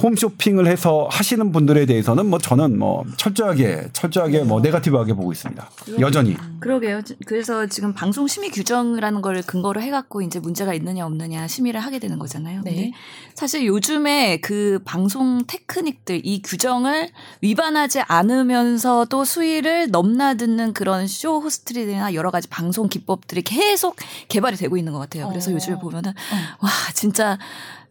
[0.00, 5.70] 홈쇼핑을 해서 하시는 분들에 대해서는 뭐 저는 뭐 철저하게 철저하게 뭐 네가티브하게 보고 있습니다.
[5.98, 6.36] 여전히.
[6.60, 7.02] 그러게요.
[7.26, 12.18] 그래서 지금 방송 심의 규정이라는 걸 근거로 해갖고 이제 문제가 있느냐 없느냐 심의를 하게 되는
[12.20, 12.62] 거잖아요.
[12.64, 12.70] 네.
[12.70, 12.92] 근데
[13.34, 22.30] 사실 요즘에 그 방송 테크닉들 이 규정을 위반하지 않으면서도 수위를 넘나드는 그런 쇼 호스트들이나 여러
[22.30, 23.96] 가지 방송 기법들이 계속
[24.28, 25.28] 개발이 되고 있는 것 같아요.
[25.28, 25.54] 그래서 어.
[25.54, 26.64] 요즘에 보면은 어.
[26.66, 27.36] 와 진짜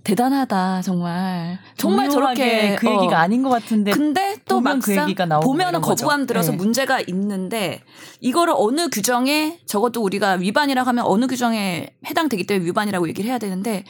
[0.08, 3.20] 대단하다 정말 정말 저렇게 그 얘기가 어.
[3.20, 6.06] 아닌 것 같은데 근데 또그 막상 나오고 보면은 거죠.
[6.06, 6.58] 거부감 들어서 네.
[6.58, 7.82] 문제가 있는데
[8.22, 13.84] 이거를 어느 규정에 적어도 우리가 위반이라고 하면 어느 규정에 해당되기 때문에 위반이라고 얘기를 해야 되는데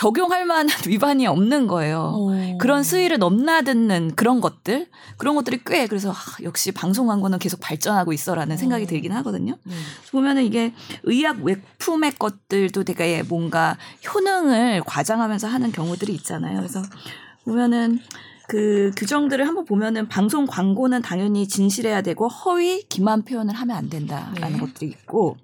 [0.00, 2.14] 적용할 만한 위반이 없는 거예요.
[2.16, 2.56] 어.
[2.58, 4.86] 그런 수위를 넘나드는 그런 것들
[5.18, 8.86] 그런 것들이 꽤 그래서 아, 역시 방송 광고는 계속 발전하고 있어라는 생각이 어.
[8.86, 9.58] 들긴 하거든요.
[9.62, 9.74] 네.
[10.10, 10.72] 보면은 이게
[11.02, 13.76] 의학 외품의 것들도 되게 뭔가
[14.08, 16.56] 효능을 과장하면서 하는 경우들이 있잖아요.
[16.56, 16.82] 그래서
[17.44, 18.00] 보면은
[18.50, 24.54] 그 규정들을 한번 보면은 방송 광고는 당연히 진실해야 되고 허위 기만 표현을 하면 안 된다라는
[24.54, 24.58] 네.
[24.58, 25.36] 것들이 있고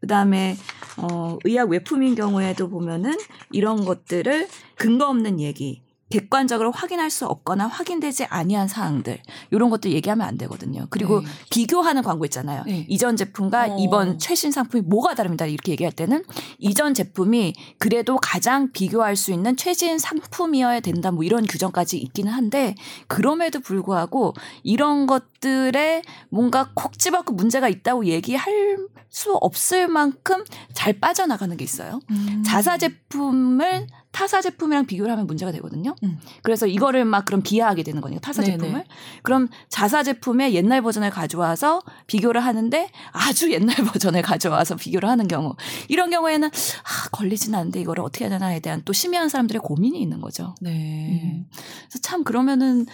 [0.00, 0.56] 그다음에
[0.96, 3.12] 어 의학 외품인 경우에도 보면은
[3.50, 10.26] 이런 것들을 근거 없는 얘기 객관적으로 확인할 수 없거나 확인되지 아니한 사항들 이런 것들 얘기하면
[10.26, 10.86] 안 되거든요.
[10.90, 11.26] 그리고 네.
[11.50, 12.62] 비교하는 광고 있잖아요.
[12.64, 12.86] 네.
[12.88, 13.76] 이전 제품과 어.
[13.78, 15.46] 이번 최신 상품이 뭐가 다릅니다.
[15.46, 16.24] 이렇게 얘기할 때는
[16.58, 21.10] 이전 제품이 그래도 가장 비교할 수 있는 최신 상품이어야 된다.
[21.10, 22.76] 뭐 이런 규정까지 있기는 한데
[23.08, 28.76] 그럼에도 불구하고 이런 것들에 뭔가 콕 집어서 문제가 있다고 얘기할
[29.08, 32.00] 수 없을 만큼 잘 빠져나가는 게 있어요.
[32.10, 32.42] 음.
[32.44, 33.86] 자사 제품을
[34.16, 35.94] 타사 제품이랑 비교를 하면 문제가 되거든요.
[36.02, 36.18] 음.
[36.42, 38.56] 그래서 이거를 막 그럼 비하하게 되는 거니까 타사 네네.
[38.56, 38.84] 제품을.
[39.22, 45.54] 그럼 자사 제품의 옛날 버전을 가져와서 비교를 하는데 아주 옛날 버전을 가져와서 비교를 하는 경우.
[45.88, 50.22] 이런 경우에는 아, 걸리진 않는데 이거를 어떻게 해야 되나에 대한 또 심의하는 사람들의 고민이 있는
[50.22, 50.54] 거죠.
[50.62, 51.20] 네.
[51.22, 51.46] 음.
[51.50, 52.86] 그래서 참 그러면은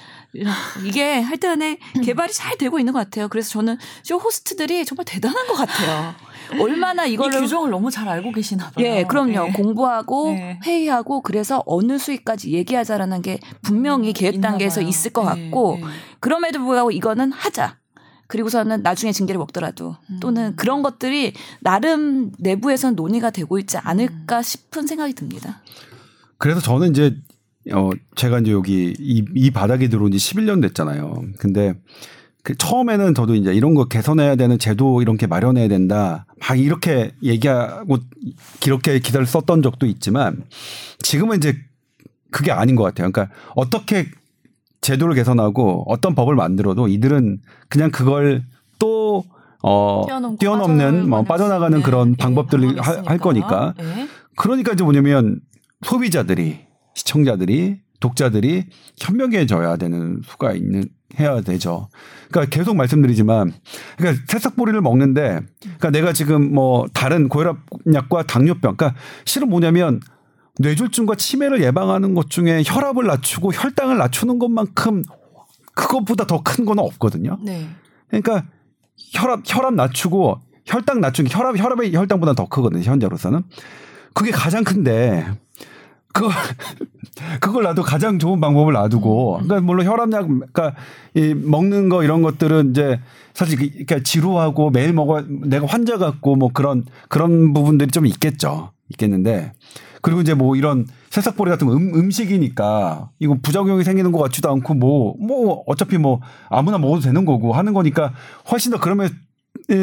[0.84, 3.28] 이게 하여튼에 개발이 잘 되고 있는 것 같아요.
[3.28, 6.16] 그래서 저는 쇼 호스트들이 정말 대단한 것 같아요.
[6.60, 8.84] 얼마나 이 이거를 규정을 너무 잘 알고 계시나 봐요.
[8.84, 9.46] 예, 그럼요.
[9.46, 9.52] 네.
[9.52, 10.58] 공부하고 네.
[10.64, 14.82] 회의하고 그래서 어느 수익까지 얘기하자라는 게 분명히 계획 있나 단계에서.
[14.82, 15.86] 있을 것 네, 같고 네.
[16.20, 17.78] 그럼에도 불구하고 이거는 하자.
[18.26, 20.56] 그리고서는 나중에 징계를 먹더라도 또는 음.
[20.56, 24.42] 그런 것들이 나름 내부에서는 논의가 되고 있지 않을까 음.
[24.42, 25.62] 싶은 생각이 듭니다.
[26.38, 27.14] 그래서 저는 이제
[27.72, 31.22] 어 제가 이제 여기 이, 이 바닥에 들어온 지 11년 됐잖아요.
[31.38, 31.74] 근데
[32.42, 36.26] 그 처음에는 저도 이제 이런 거 개선해야 되는 제도 이렇게 마련해야 된다.
[36.40, 37.98] 막 이렇게 얘기하고
[38.66, 40.42] 이렇게 기사를 썼던 적도 있지만
[40.98, 41.56] 지금은 이제
[42.32, 43.10] 그게 아닌 것 같아요.
[43.12, 44.06] 그러니까 어떻게
[44.80, 47.38] 제도를 개선하고 어떤 법을 만들어도 이들은
[47.68, 48.42] 그냥 그걸
[48.80, 49.24] 또
[49.62, 50.04] 어,
[50.40, 53.18] 뛰어넘는 뭐 빠져나가는 빠져나가는 네, 그런 네, 방법들을 하- 할.
[53.18, 54.08] 거니까 네.
[54.36, 55.38] 그러니까 이제 뭐냐면
[55.84, 56.58] 소비자들이
[56.94, 58.66] 시청자들이 독자들이
[58.98, 60.84] 현명해져야 되는 수가 있는
[61.18, 61.88] 해야 되죠.
[62.30, 63.52] 그러니까 계속 말씀드리지만
[63.96, 70.00] 그러니까 새싹보리를 먹는데 그러니까 내가 지금 뭐 다른 고혈압약과 당뇨병 그러니까 실은 뭐냐면
[70.58, 75.02] 뇌졸중과 치매를 예방하는 것 중에 혈압을 낮추고 혈당을 낮추는 것만큼
[75.74, 77.38] 그것보다 더 큰 건 없거든요.
[77.42, 77.68] 네.
[78.08, 78.44] 그러니까
[79.14, 83.42] 혈압 혈압 낮추고 혈당 낮추기 혈압 혈압의 혈당보다 더 크거든요 현재로서는
[84.14, 85.26] 그게 가장 큰데
[86.12, 86.30] 그걸
[87.40, 90.74] 그걸 놔도 가장 좋은 방법을 놔두고 그러니까 물론 혈압약 그러니까
[91.14, 93.00] 이 먹는 거 이런 것들은 이제
[93.34, 98.72] 사실 그- 그러니까 지루하고 매일 먹어 내가 환자 같고 뭐 그런 그런 부분들이 좀 있겠죠.
[98.90, 99.52] 있겠는데.
[100.02, 104.74] 그리고 이제 뭐 이런 새싹보리 같은 거 음, 음식이니까 이거 부작용이 생기는 것 같지도 않고
[104.74, 108.12] 뭐뭐 어차피 뭐 아무나 먹어도 되는 거고 하는 거니까
[108.50, 109.10] 훨씬 더 그러면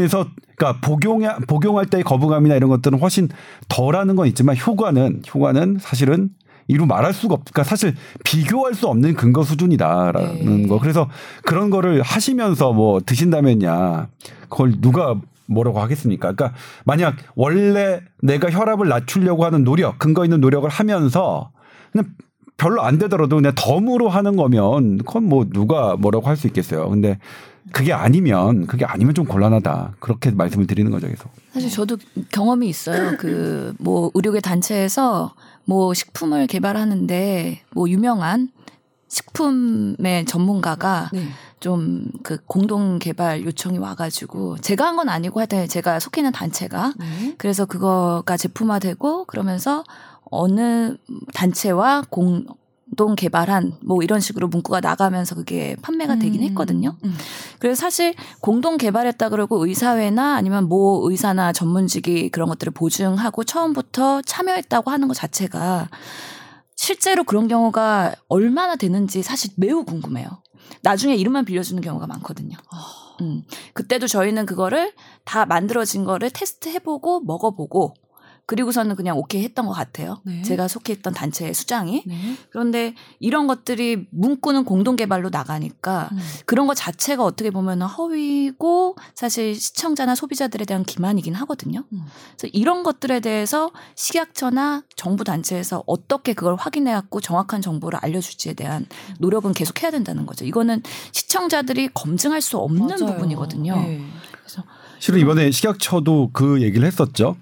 [0.09, 3.29] 서 그러니까 복용 복용할 때의 거부감이나 이런 것들은 훨씬
[3.69, 6.29] 덜하는 건 있지만 효과는 효과는 사실은
[6.67, 7.45] 이루 말할 수가 없.
[7.45, 10.67] 그러니까 사실 비교할 수 없는 근거 수준이다라는 네.
[10.67, 10.79] 거.
[10.79, 11.09] 그래서
[11.43, 14.07] 그런 거를 하시면서 뭐 드신다면야
[14.49, 16.33] 그걸 누가 뭐라고 하겠습니까?
[16.33, 21.51] 그러니까 만약 원래 내가 혈압을 낮추려고 하는 노력, 근거 있는 노력을 하면서
[21.91, 22.09] 그냥
[22.57, 26.87] 별로 안 되더라도 그냥 덤으로 하는 거면 그건 뭐 누가 뭐라고 할 수 있겠어요.
[26.89, 27.17] 근데
[27.71, 29.95] 그게 아니면 그게 아니면 좀 곤란하다.
[29.99, 31.29] 그렇게 말씀을 드리는 거죠, 계속.
[31.53, 31.97] 사실 저도
[32.31, 33.15] 경험이 있어요.
[33.17, 35.33] 그 뭐 의료계 단체에서
[35.65, 38.49] 뭐 식품을 개발하는데 뭐 유명한
[39.07, 41.27] 식품의 전문가가 네.
[41.59, 47.35] 좀그 공동 개발 요청이 와가지고 제가 한 건 아니고 하여튼 제가 속해 있는 단체가 네.
[47.37, 49.83] 그래서 그거가 제품화되고 그러면서
[50.31, 50.95] 어느
[51.33, 52.45] 단체와 공
[52.97, 56.47] 동 개발한 뭐 이런 식으로 문구가 나가면서 그게 판매가 되긴 음.
[56.49, 56.97] 했거든요.
[57.03, 57.15] 음.
[57.59, 64.91] 그래서 사실 공동 개발했다 그러고 의사회나 아니면 모 의사나 전문직이 그런 것들을 보증하고 처음부터 참여했다고
[64.91, 65.89] 하는 것 자체가
[66.75, 70.27] 실제로 그런 경우가 얼마나 되는지 사실 매우 궁금해요.
[70.81, 72.57] 나중에 이름만 빌려주는 경우가 많거든요.
[73.21, 73.43] 음.
[73.73, 74.93] 그때도 저희는 그거를
[75.25, 77.93] 다 만들어진 거를 테스트 해보고 먹어보고
[78.49, 80.21] 그리고서는 그냥 오케이 했던 것 같아요.
[80.23, 80.41] 네.
[80.41, 82.01] 제가 속해 있던 단체의 수장이.
[82.07, 82.35] 네.
[82.49, 86.17] 그런데 이런 것들이 문구는 공동 개발로 나가니까 음.
[86.47, 91.83] 그런 것 자체가 어떻게 보면 허위고 사실 시청자나 소비자들에 대한 기만이긴 하거든요.
[91.93, 92.01] 음.
[92.35, 98.87] 그래서 이런 것들에 대해서 식약처나 정부 단체에서 어떻게 그걸 확인해 갖고 정확한 정보를 알려줄지에 대한
[99.19, 100.43] 노력은 계속 해야 된다는 거죠.
[100.43, 100.81] 이거는
[101.11, 103.13] 시청자들이 검증할 수 없는 맞아요.
[103.13, 103.75] 부분이거든요.
[103.75, 104.03] 네.
[104.31, 104.63] 그래서
[104.97, 107.37] 실은 이번에 식약처도 그 얘기를 했었죠.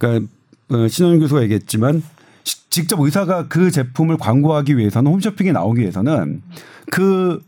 [0.00, 0.32] 그러니까
[0.70, 2.02] 어, 신원 교수가 얘기했지만
[2.42, 6.42] 시- 직접 의사가 그 제품을 광고하기 위해서는 홈쇼핑에 나오기 위해서는
[6.90, 7.40] 그,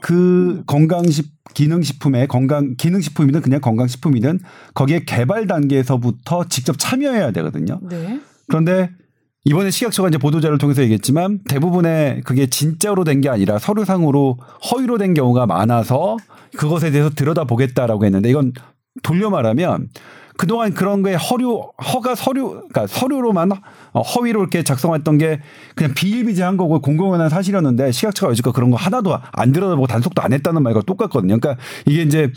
[0.00, 4.38] 그 건강식 기능식품의 건강 기능식품이든 그냥 건강식품이든
[4.74, 7.80] 거기에 개발 단계에서부터 직접 참여해야 되거든요.
[7.82, 8.20] 네.
[8.48, 8.90] 그런데
[9.44, 14.38] 이번에 식약처가 이제 보도자를 통해서 얘기했지만 대부분의 그게 진짜로 된 게 아니라 서류상으로
[14.70, 16.16] 허위로 된 경우가 많아서
[16.56, 18.52] 그것에 대해서 들여다보겠다라고 했는데 이건
[19.02, 19.88] 돌려 말하면
[20.40, 23.52] 그동안 그런 거에 허류 허가 서류 그러니까 서류로만
[23.92, 25.38] 어, 허위로 이렇게 작성했던 게
[25.74, 30.62] 그냥 비일비재한 거고 공공연한 사실이었는데 식약처가 여지껏 그런 거 하나도 안 들여다보고 단속도 안 했다는
[30.62, 31.38] 말과 똑같거든요.
[31.38, 32.32] 그러니까 이게 이제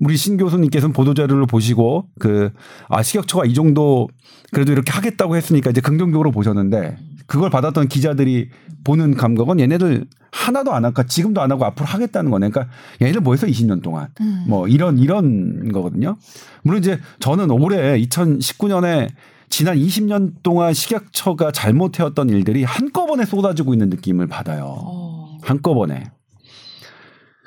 [0.00, 2.50] 우리 신 교수님께서는 보도자료를 보시고 그,
[2.90, 4.08] 아, 식약처가 이 정도
[4.52, 6.98] 그래도 이렇게 하겠다고 했으니까 이제 긍정적으로 보셨는데
[7.30, 8.50] 그걸 받았던 기자들이
[8.82, 12.48] 보는 감각은 얘네들 하나도 안 할까 지금도 안 하고 앞으로 하겠다는 거네.
[12.48, 14.08] 그러니까 얘네들 뭐 했어 20년 동안.
[14.20, 14.46] 음.
[14.48, 16.16] 뭐 이런, 이런 거거든요.
[16.64, 19.10] 물론 이제 저는 올해 2019년에
[19.48, 24.64] 지난 20년 동안 식약처가 잘못해왔던 일들이 한꺼번에 쏟아지고 있는 느낌을 받아요.
[24.78, 25.38] 어.
[25.42, 26.10] 한꺼번에.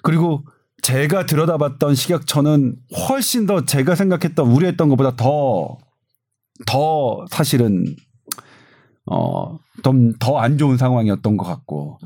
[0.02, 0.46] 그리고
[0.82, 2.78] 제가 들여다봤던 식약처는
[3.10, 5.78] 훨씬 더 제가 생각했던 우려했던 것보다 더,
[6.66, 7.98] 더 사실은,
[9.06, 12.00] 어, 좀 더 안 좋은 상황이었던 것 같고.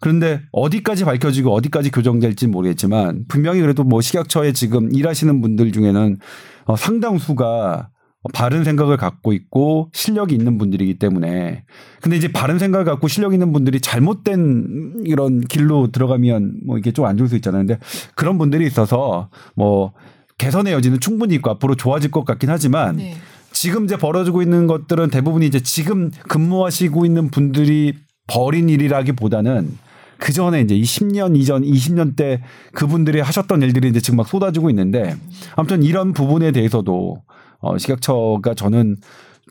[0.00, 6.18] 그런데 어디까지 밝혀지고 어디까지 교정될지 모르겠지만 분명히 그래도 뭐 식약처에 지금 일하시는 분들 중에는
[6.66, 7.88] 어, 상당수가
[8.32, 11.64] 바른 생각을 갖고 있고 실력이 있는 분들이기 때문에
[12.00, 17.04] 근데 이제 바른 생각을 갖고 실력 있는 분들이 잘못된 이런 길로 들어가면 뭐 이게 좀
[17.06, 17.60] 안 좋을 수 있잖아요.
[17.66, 17.78] 근데
[18.14, 19.92] 그런 분들이 있어서 뭐
[20.38, 23.14] 개선의 여지는 충분히 있고 앞으로 좋아질 것 같긴 하지만 네.
[23.54, 27.94] 지금 이제 벌어지고 있는 것들은 대부분이 이제 지금 근무하시고 있는 분들이
[28.26, 29.78] 벌인 일이라기보다는
[30.18, 32.42] 그 전에 이제 이 10년 이전, 20년 때
[32.72, 35.16] 그분들이 하셨던 일들이 이제 지금 막 쏟아지고 있는데
[35.56, 37.22] 아무튼 이런 부분에 대해서도
[37.60, 38.96] 어, 식약처가 저는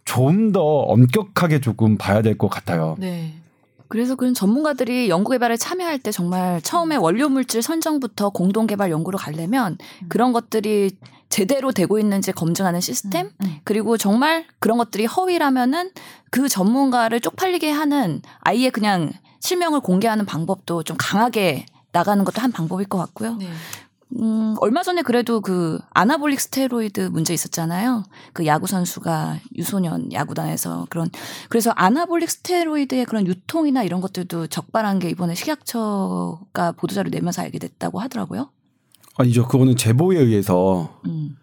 [0.06, 2.98] 좀 더 엄격하게 조금 봐야 될 것 같아요.
[3.00, 3.34] 네.
[3.88, 9.18] 그래서 그런 전문가들이 연구 개발에 참여할 때 정말 처음에 원료 물질 선정부터 공동 개발 연구로
[9.18, 9.78] 가려면
[10.10, 10.92] 그런 것들이
[11.34, 13.56] 제대로 되고 있는지 검증하는 시스템 음.
[13.64, 15.90] 그리고 정말 그런 것들이 허위라면은
[16.30, 22.88] 그 전문가를 쪽팔리게 하는 아예 그냥 실명을 공개하는 방법도 좀 강하게 나가는 것도 한 방법일
[22.88, 23.38] 것 같고요.
[23.38, 23.50] 네.
[24.20, 28.04] 음, 얼마 전에 그래도 그 아나볼릭 스테로이드 문제 있었잖아요.
[28.34, 31.10] 그 야구 선수가 유소년 야구단에서 그런
[31.50, 38.00] 그래서 아나볼릭 스테로이드의 그런 유통이나 이런 것들도 적발한 게 이번에 식약처가 보도자료 내면서 알게 됐다고
[38.02, 38.52] 하더라고요.
[39.18, 39.48] 아니죠.
[39.48, 41.36] 그거는 제보에 의해서 음.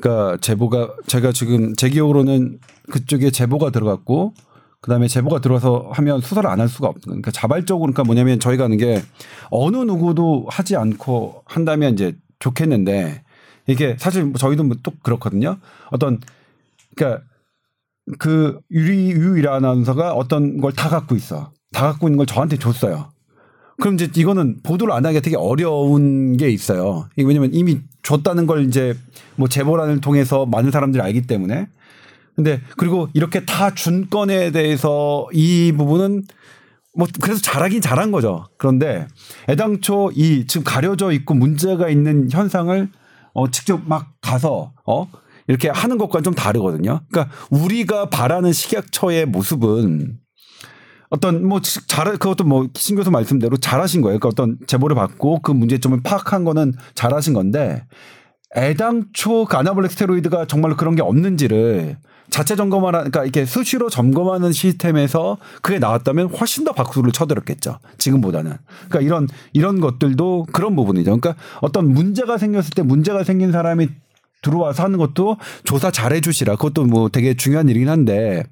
[0.00, 2.58] 그러니까 제보가 제가 지금 제 기억으로는
[2.90, 4.32] 그쪽에 제보가 들어갔고
[4.80, 8.76] 그다음에 제보가 들어와서 하면 수사를 안 할 수가 없는 그러니까 자발적으로 그러니까 뭐냐면 저희가 하는
[8.76, 9.02] 게
[9.50, 13.24] 어느 누구도 하지 않고 한다면 이제 좋겠는데
[13.66, 15.58] 이게 사실 뭐 저희도 뭐 또 그렇거든요.
[15.90, 16.20] 어떤
[16.96, 17.24] 그러니까
[18.18, 21.52] 그 유리 유일 아나운서가 어떤 걸 다 갖고 있어.
[21.72, 23.10] 다 갖고 있는 걸 저한테 줬어요.
[23.80, 27.08] 그럼 이제 이거는 보도를 안 하기가 되게 어려운 게 있어요.
[27.16, 28.94] 왜냐면 이미 줬다는 걸 이제
[29.36, 31.68] 뭐 제보란을 통해서 많은 사람들이 알기 때문에.
[32.34, 36.24] 근데 그리고 이렇게 다 준 건에 대해서 이 부분은
[36.96, 38.46] 뭐 그래서 잘하긴 잘한 거죠.
[38.58, 39.06] 그런데
[39.48, 42.88] 애당초 이 지금 가려져 있고 문제가 있는 현상을
[43.34, 45.06] 어 직접 막 가서 어
[45.46, 47.00] 이렇게 하는 것과는 좀 다르거든요.
[47.10, 50.18] 그러니까 우리가 바라는 식약처의 모습은
[51.10, 54.18] 어떤 뭐 잘 그것도 뭐 신교수 말씀대로 잘하신 거예요.
[54.18, 57.84] 그러니까 어떤 제보를 받고 그 문제점을 파악한 거는 잘하신 건데
[58.56, 61.96] 애당초 그 아나볼릭 스테로이드가 정말로 그런 게 없는지를
[62.30, 67.78] 자체 점검하라 그러니까 이렇게 수시로 점검하는 시스템에서 그게 나왔다면 훨씬 더 박수를 쳐들었겠죠.
[67.96, 68.54] 지금보다는.
[68.88, 71.18] 그러니까 이런 이런 것들도 그런 부분이죠.
[71.18, 73.88] 그러니까 어떤 문제가 생겼을 때 문제가 생긴 사람이
[74.42, 76.56] 들어와서 하는 것도 조사 잘 해 주시라.
[76.56, 78.44] 그것도 뭐 되게 중요한 일이긴 한데.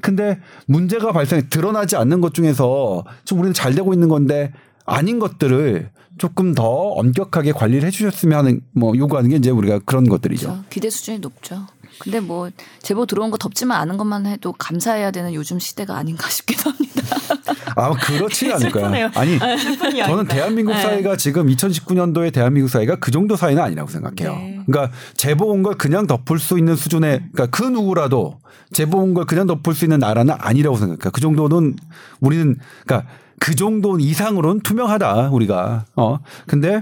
[0.00, 4.52] 근데 문제가 발생, 드러나지 않는 것 중에서 좀 우리는 잘 되고 있는 건데
[4.84, 10.08] 아닌 것들을 조금 더 엄격하게 관리를 해 주셨으면 하는 뭐 요구하는 게 이제 우리가 그런
[10.08, 10.46] 것들이죠.
[10.48, 10.64] 그렇죠.
[10.70, 11.66] 기대 수준이 높죠.
[11.98, 12.50] 근데 뭐
[12.82, 17.02] 제보 들어온 거 덮지만 않은 것만 해도 감사해야 되는 요즘 시대가 아닌가 싶기도 합니다.
[17.76, 19.10] 아 그렇지 않을까요?
[19.14, 20.26] 아니 슬픈 저는.
[20.26, 20.82] 대한민국 네.
[20.82, 24.36] 사회가 지금 2019년도의 대한민국 사회가 그 정도 사회는 아니라고 생각해요.
[24.36, 24.60] 네.
[24.66, 28.38] 그러니까 제보 온 걸 그냥 덮을 수 있는 수준의 그러니까 그 누구라도
[28.72, 31.10] 제보 온 걸 그냥 덮을 수 있는 나라는 아니라고 생각해요.
[31.12, 31.76] 그 정도는
[32.20, 33.08] 우리는 그러니까
[33.40, 35.84] 그 정도 이상으로는 투명하다 우리가.
[35.96, 36.80] 어 근데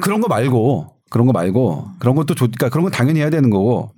[0.00, 3.50] 그런 거 말고 그런 거 말고 그런 것도 좋 그러니까 그런 건 당연히 해야 되는
[3.50, 3.92] 거고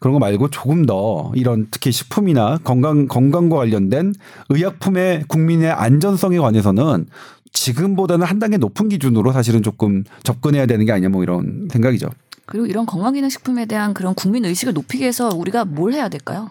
[0.00, 4.14] 그런 거 말고 조금 더 이런 특히 식품이나 건강 건강과 관련된
[4.48, 7.06] 의약품의 국민의 안전성에 관해서는
[7.52, 12.08] 지금보다는 한 단계 높은 기준으로 사실은 조금 접근해야 되는 게 아니냐 뭐 이런 생각이죠.
[12.46, 16.50] 그리고 이런 건강기능식품에 대한 그런 국민 의식을 높이기 위해서 우리가 뭘 해야 될까요?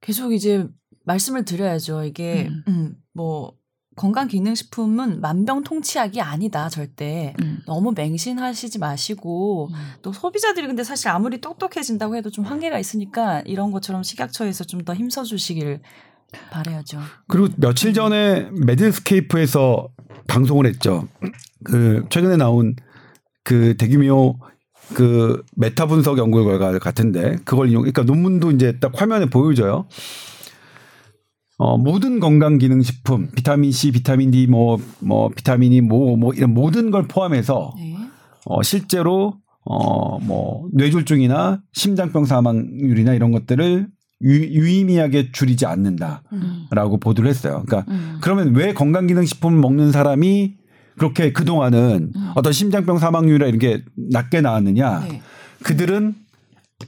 [0.00, 0.66] 계속 이제
[1.04, 2.04] 말씀을 드려야죠.
[2.04, 2.62] 이게 음.
[2.68, 3.54] 음, 뭐
[3.96, 7.34] 건강 기능식품은 만병통치약이 아니다 절대.
[7.40, 7.58] 음.
[7.66, 9.70] 너무 맹신하시지 마시고
[10.02, 14.94] 또 소비자들이 근데 사실 아무리 똑똑해진다고 해도 좀 한계가 있으니까 이런 것처럼 식약처에서 좀 더
[14.94, 15.80] 힘써 주시길
[16.50, 17.00] 바라야죠.
[17.26, 19.88] 그리고 며칠 전에 매드스케이프에서
[20.26, 21.08] 방송을 했죠.
[21.64, 22.76] 그 최근에 나온
[23.42, 24.38] 그 대규모
[24.94, 29.86] 그 메타 분석 연구 결과 같은데 그걸 이용 그러니까 논문도 이제 딱 화면에 보여줘요.
[31.56, 36.52] 어, 모든 건강 기능 식품, 비타민 C, 비타민 D, 뭐, 뭐, 비타민이 뭐, 뭐, 이런
[36.52, 37.96] 모든 걸 포함해서, 네.
[38.46, 43.88] 어, 실제로, 어, 뭐, 뇌졸중이나 심장병 사망률이나 이런 것들을
[44.22, 46.22] 유, 유의미하게 줄이지 않는다.
[46.32, 46.66] 음.
[46.70, 47.62] 라고 보도를 했어요.
[47.66, 48.18] 그러니까 음.
[48.20, 50.54] 그러면 왜 건강기능식품을 먹는 사람이
[50.96, 52.30] 그렇게 그동안은 음.
[52.34, 55.00] 어떤 심장병 사망률이나 이런 게 낮게 나왔느냐.
[55.00, 55.22] 네.
[55.62, 56.14] 그들은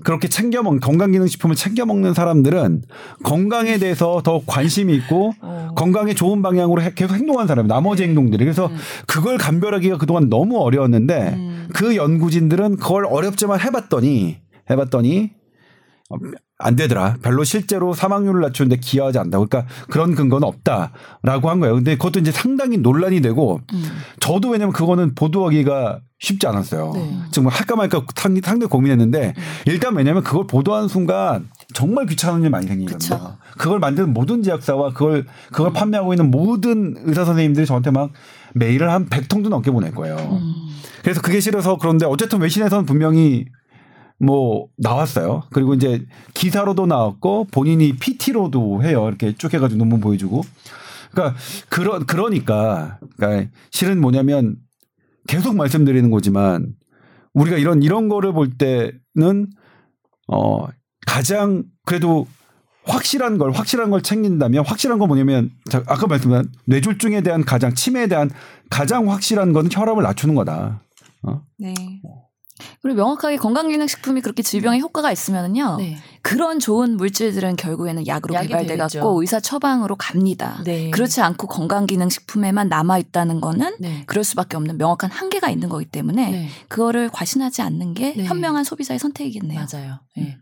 [0.04, 2.82] 그렇게 챙겨 먹 건강기능식품을 챙겨 먹는 사람들은
[3.22, 5.68] 건강에 대해서 더 관심이 있고 어.
[5.76, 8.76] 건강에 좋은 방향으로 해- 계속 행동하는 사람이 나머지 행동들이 그래서 음.
[9.06, 11.68] 그걸 감별하기가 그동안 너무 어려웠는데 음.
[11.74, 14.38] 그 연구진들은 그걸 어렵지만 해봤더니
[14.70, 15.30] 해봤더니
[16.10, 16.16] 어,
[16.58, 17.16] 안 되더라.
[17.22, 19.38] 별로 실제로 사망률을 낮추는데 기여하지 않다.
[19.38, 21.74] 그러니까 그런 근거는 없다라고 한 거예요.
[21.74, 23.84] 근데 그것도 이제 상당히 논란이 되고 음.
[24.20, 26.92] 저도 왜냐면 그거는 보도하기가 쉽지 않았어요.
[26.94, 27.18] 네.
[27.30, 29.34] 지금 할까 말까 상- 상당히 고민했는데
[29.66, 33.36] 일단 왜냐면 그걸 보도하는 순간 정말 귀찮은 일 많이 생기거든요.
[33.58, 38.12] 그걸 만드는 모든 제약사와 그걸 그걸 판매하고 있는 모든 의사 선생님들이 저한테 막
[38.54, 40.16] 메일을 한 100통도 넘게 보낼 거예요.
[40.16, 40.54] 음.
[41.02, 43.44] 그래서 그게 싫어서 그런데 어쨌든 외신에서는 분명히
[44.18, 45.44] 뭐 나왔어요.
[45.52, 49.06] 그리고 이제 기사로도 나왔고 본인이 PT로도 해요.
[49.08, 50.42] 이렇게 쭉 해가지고 논문 보여주고.
[51.10, 51.38] 그러니까
[51.68, 54.56] 그러 그러니까 그러니까 실은 뭐냐면
[55.26, 56.74] 계속 말씀드리는 거지만
[57.34, 59.48] 우리가 이런 이런 거를 볼 때는
[60.28, 60.66] 어
[61.06, 62.26] 가장 그래도
[62.84, 68.06] 확실한 걸 확실한 걸 챙긴다면 확실한 건 뭐냐면 자, 아까 말씀드린 뇌졸중에 대한 가장 치매에
[68.06, 68.30] 대한
[68.70, 70.80] 가장 확실한 건 혈압을 낮추는 거다.
[71.22, 71.42] 어?
[71.58, 71.74] 네.
[72.82, 75.76] 그리고 명확하게 건강기능식품이 그렇게 질병에 효과가 있으면은요.
[75.78, 75.98] 네.
[76.22, 79.00] 그런 좋은 물질들은 결국에는 약으로 약이 개발돼 되겠죠.
[79.00, 80.62] 갖고 의사 처방으로 갑니다.
[80.64, 80.90] 네.
[80.90, 84.04] 그렇지 않고 건강기능식품에만 남아 있다는 거는 네.
[84.06, 86.48] 그럴 수밖에 없는 명확한 한계가 있는 거기 때문에 네.
[86.68, 88.24] 그거를 과신하지 않는 게 네.
[88.24, 89.66] 현명한 소비자의 선택이겠네요.
[89.70, 90.00] 맞아요.
[90.18, 90.38] 예.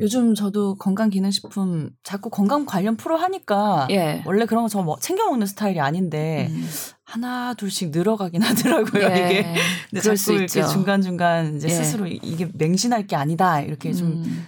[0.00, 4.22] 요즘 저도 건강 기능식품 자꾸 건강 관련 프로 하니까 예.
[4.26, 6.68] 원래 그런 거저뭐 챙겨 먹는 스타일이 아닌데 음.
[7.14, 9.06] 하나 둘씩 늘어가긴 하더라고요 예.
[9.06, 9.42] 이게.
[9.42, 10.68] 근데 그럴 자꾸 수 이렇게 있죠.
[10.68, 11.72] 중간 중간 이제 예.
[11.72, 14.46] 스스로 이게 맹신할 게 아니다 이렇게 좀 음.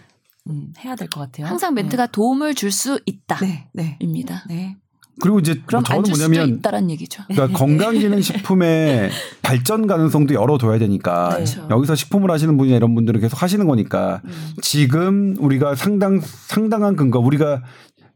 [0.48, 1.46] 음, 해야 될 것 같아요.
[1.46, 3.36] 항상 멘트가 도움을 줄 수 있다.
[3.40, 4.44] 네, 네, 입니다.
[4.48, 4.76] 네.
[5.20, 7.22] 그리고 이제 그럼 저는 뭐냐면 있다란 얘기죠.
[7.28, 9.10] 그러니까 건강기능식품의
[9.42, 11.34] 발전 가능성도 열어둬야 되니까 네.
[11.36, 11.66] 그렇죠.
[11.70, 14.30] 여기서 식품을 하시는 분이나 이런 분들은 계속 하시는 거니까 음.
[14.60, 17.62] 지금 우리가 상당 상당한 근거 우리가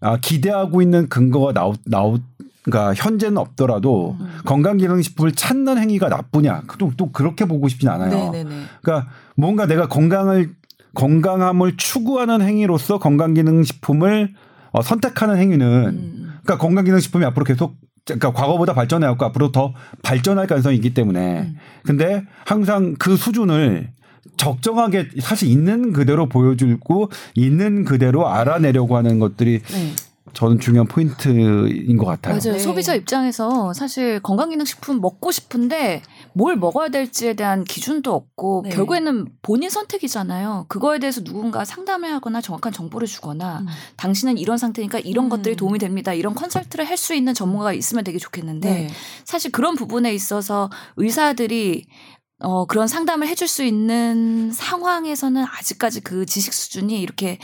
[0.02, 2.18] 아, 기대하고 있는 근거가 나오 나오
[2.62, 4.28] 그러니까 현재는 없더라도 음.
[4.44, 8.10] 건강기능식품을 찾는 행위가 나쁘냐 또, 또 그렇게 보고 싶진 않아요.
[8.10, 8.62] 네, 네, 네.
[8.82, 10.54] 그러니까 뭔가 내가 건강을
[10.94, 14.34] 건강함을 추구하는 행위로서 건강기능식품을
[14.72, 16.32] 어, 선택하는 행위는 음.
[16.42, 21.56] 그러니까 건강기능식품이 앞으로 계속 그러니까 과거보다 발전해왔고 앞으로 더 발전할 가능성이 있기 때문에 음.
[21.84, 23.90] 근데 항상 그 수준을
[24.36, 29.92] 적정하게 사실 있는 그대로 보여주고 있는 그대로 알아내려고 하는 것들이 네.
[30.32, 32.34] 저는 중요한 포인트인 것 같아요.
[32.34, 32.56] 맞아요.
[32.56, 32.58] 네.
[32.60, 36.02] 소비자 입장에서 사실 건강기능식품 먹고 싶은데
[36.32, 38.70] 뭘 먹어야 될지에 대한 기준도 없고 네.
[38.70, 40.66] 결국에는 본인 선택이잖아요.
[40.68, 43.66] 그거에 대해서 누군가 상담을 하거나 정확한 정보를 주거나 음.
[43.96, 45.28] 당신은 이런 상태니까 이런 음.
[45.30, 46.14] 것들이 도움이 됩니다.
[46.14, 48.88] 이런 컨설트를 할 수 있는 전문가가 있으면 되게 좋겠는데 네.
[49.24, 51.86] 사실 그런 부분에 있어서 의사들이
[52.40, 57.38] 어, 그런 상담을 해줄 수 있는 상황에서는 아직까지 그 지식 수준이 이렇게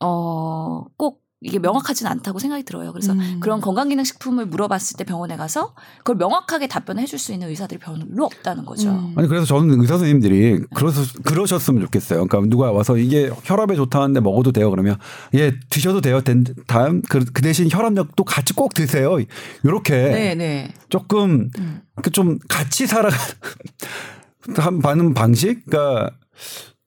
[0.00, 2.90] 어, 꼭 이게 명확하진 않다고 생각이 들어요.
[2.92, 3.38] 그래서 음.
[3.40, 8.64] 그런 건강기능식품을 물어봤을 때 병원에 가서 그걸 명확하게 답변을 해줄 수 있는 의사들이 별로 없다는
[8.64, 8.90] 거죠.
[8.90, 9.12] 음.
[9.16, 12.26] 아니 그래서 저는 의사 선생님들이 그러서 그러셨으면 좋겠어요.
[12.26, 14.70] 그러니까 누가 와서 이게 혈압에 좋다는데 먹어도 돼요.
[14.70, 14.96] 그러면
[15.34, 16.22] 예 드셔도 돼요.
[16.22, 19.18] 된- 다음 그, 그 대신 혈압약도 같이 꼭 드세요.
[19.62, 20.72] 이렇게 네, 네.
[20.88, 21.80] 조금 음.
[22.02, 23.10] 그좀 같이 살아
[24.82, 25.64] 하는 방식.
[25.66, 26.10] 그러니까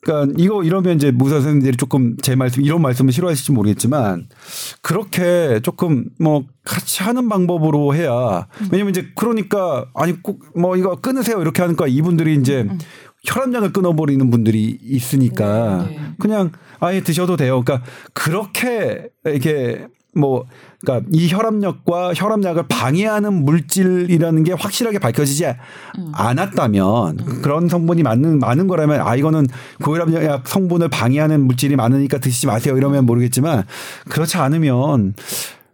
[0.01, 4.27] 그러니까 이거 이러면 이제 무사 선생님들이 조금 제 말씀 이런 말씀을 싫어하실지 모르겠지만
[4.81, 11.41] 그렇게 조금 뭐 같이 하는 방법으로 해야 왜냐면 이제 그러니까 아니 꼭 뭐 이거 끊으세요
[11.41, 12.67] 이렇게 하니까 이분들이 이제
[13.25, 16.01] 혈압약을 끊어버리는 분들이 있으니까 네, 네.
[16.19, 17.63] 그냥 아예 드셔도 돼요.
[17.63, 19.87] 그러니까 그렇게 이게
[20.17, 20.45] 뭐
[20.81, 25.45] 그러니까 이 혈압약과 혈압약을 방해하는 물질이라는 게 확실하게 밝혀지지
[26.13, 29.47] 않았다면 그런 성분이 많은 많은 거라면 아 이거는
[29.83, 33.63] 고혈압약 성분을 방해하는 물질이 많으니까 드시지 마세요 이러면 모르겠지만
[34.09, 35.13] 그렇지 않으면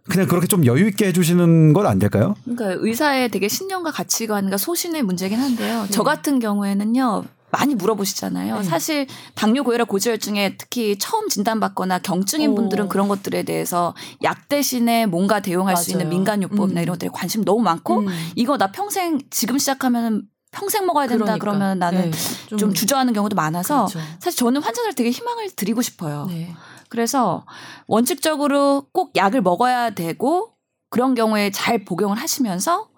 [0.08, 2.34] 그냥 그렇게 좀 여유 있게 해주시는 건 안 될까요?
[2.44, 5.86] 그러니까 의사의 되게 신념과 가치관과 소신의 문제긴 한데요.
[5.90, 7.24] 저 같은 경우에는요.
[7.56, 8.58] 많이 물어보시잖아요.
[8.58, 8.62] 네.
[8.64, 12.54] 사실 당뇨, 고혈압, 고지혈증에 특히 처음 진단받거나 경증인 오.
[12.56, 16.16] 분들은 그런 것들에 대해서 약 대신에 뭔가 대용할 수 있는 맞아요.
[16.16, 16.82] 민간 요법이나 음.
[16.82, 18.08] 이런 것들에 관심 너무 많고 음.
[18.34, 21.44] 이거 나 평생 지금 시작하면 평생 먹어야 된다 그러니까.
[21.44, 24.00] 그러면 나는 네, 좀, 주저하는 경우도 많아서 그렇죠.
[24.20, 26.26] 사실 저는 환자들 되게 희망을 드리고 싶어요.
[26.28, 26.54] 네.
[26.88, 27.44] 그래서
[27.86, 30.50] 원칙적으로 꼭 약을 먹어야 되고
[30.90, 32.88] 그런 경우에 잘 복용을 하시면서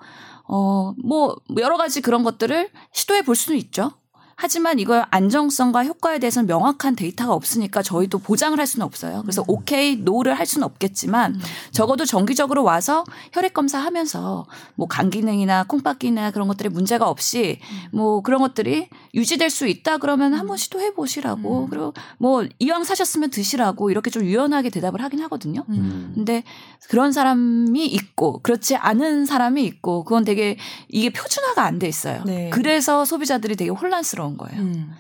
[0.48, 3.92] 어 뭐 여러 가지 그런 것들을 시도해 볼 수는 있죠.
[4.39, 9.22] 하지만 이걸 안정성과 효과에 대해서는 명확한 데이터가 없으니까 저희도 보장을 할 수는 없어요.
[9.22, 11.41] 그래서 오케이, no를 할 수는 없겠지만
[11.72, 17.61] 적어도 정기적으로 와서 혈액 검사하면서 뭐 간 기능이나 콩팥 기능이나 그런 것들이 문제가 없이
[17.93, 21.66] 뭐 그런 것들이 유지될 수 있다 그러면 한번 시도해 보시라고 음.
[21.70, 25.64] 그리고 뭐 이왕 사셨으면 드시라고 이렇게 좀 유연하게 대답을 하긴 하거든요.
[25.70, 26.12] 음.
[26.14, 26.45] 근데
[26.89, 30.57] 그런 사람이 있고 그렇지 않은 사람이 있고 그건 되게
[30.89, 32.22] 이게 표준화가 안 돼 있어요.
[32.24, 32.49] 네.
[32.51, 34.61] 그래서 소비자들이 되게 혼란 스러운 거예요.
[34.61, 34.93] 음.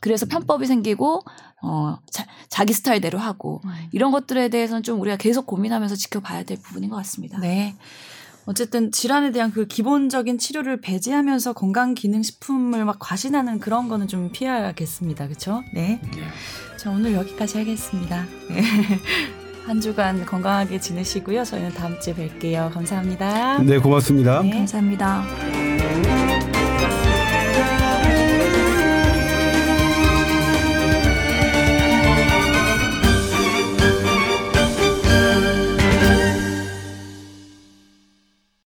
[0.00, 1.22] 그래서 편법이 생기고
[1.62, 1.98] 어
[2.50, 6.96] 자, 기 스타일대로 하고 이런 것들에 대해서는 좀 우리가 계속 고민하면서 지켜봐야 될 부분인 것
[6.96, 7.38] 같습니다.
[7.38, 7.74] 네.
[8.46, 14.30] 어쨌든 질환에 대한 그 기본적인 치료를 배제하면서 건강 기능 식품을 막 과신하는 그런 거는 좀
[14.30, 15.26] 피해야겠습니다.
[15.28, 15.62] 그렇죠?
[15.72, 16.02] 네.
[16.76, 18.26] 자, 오늘 여기까지 하겠습니다.
[18.50, 18.62] 네.
[19.64, 21.44] 한 주간 건강하게 지내시고요.
[21.44, 22.70] 저희는 다음 주에 뵐게요.
[22.70, 23.62] 감사합니다.
[23.62, 24.42] 네 고맙습니다.
[24.42, 24.50] 네.
[24.50, 25.24] 감사합니다.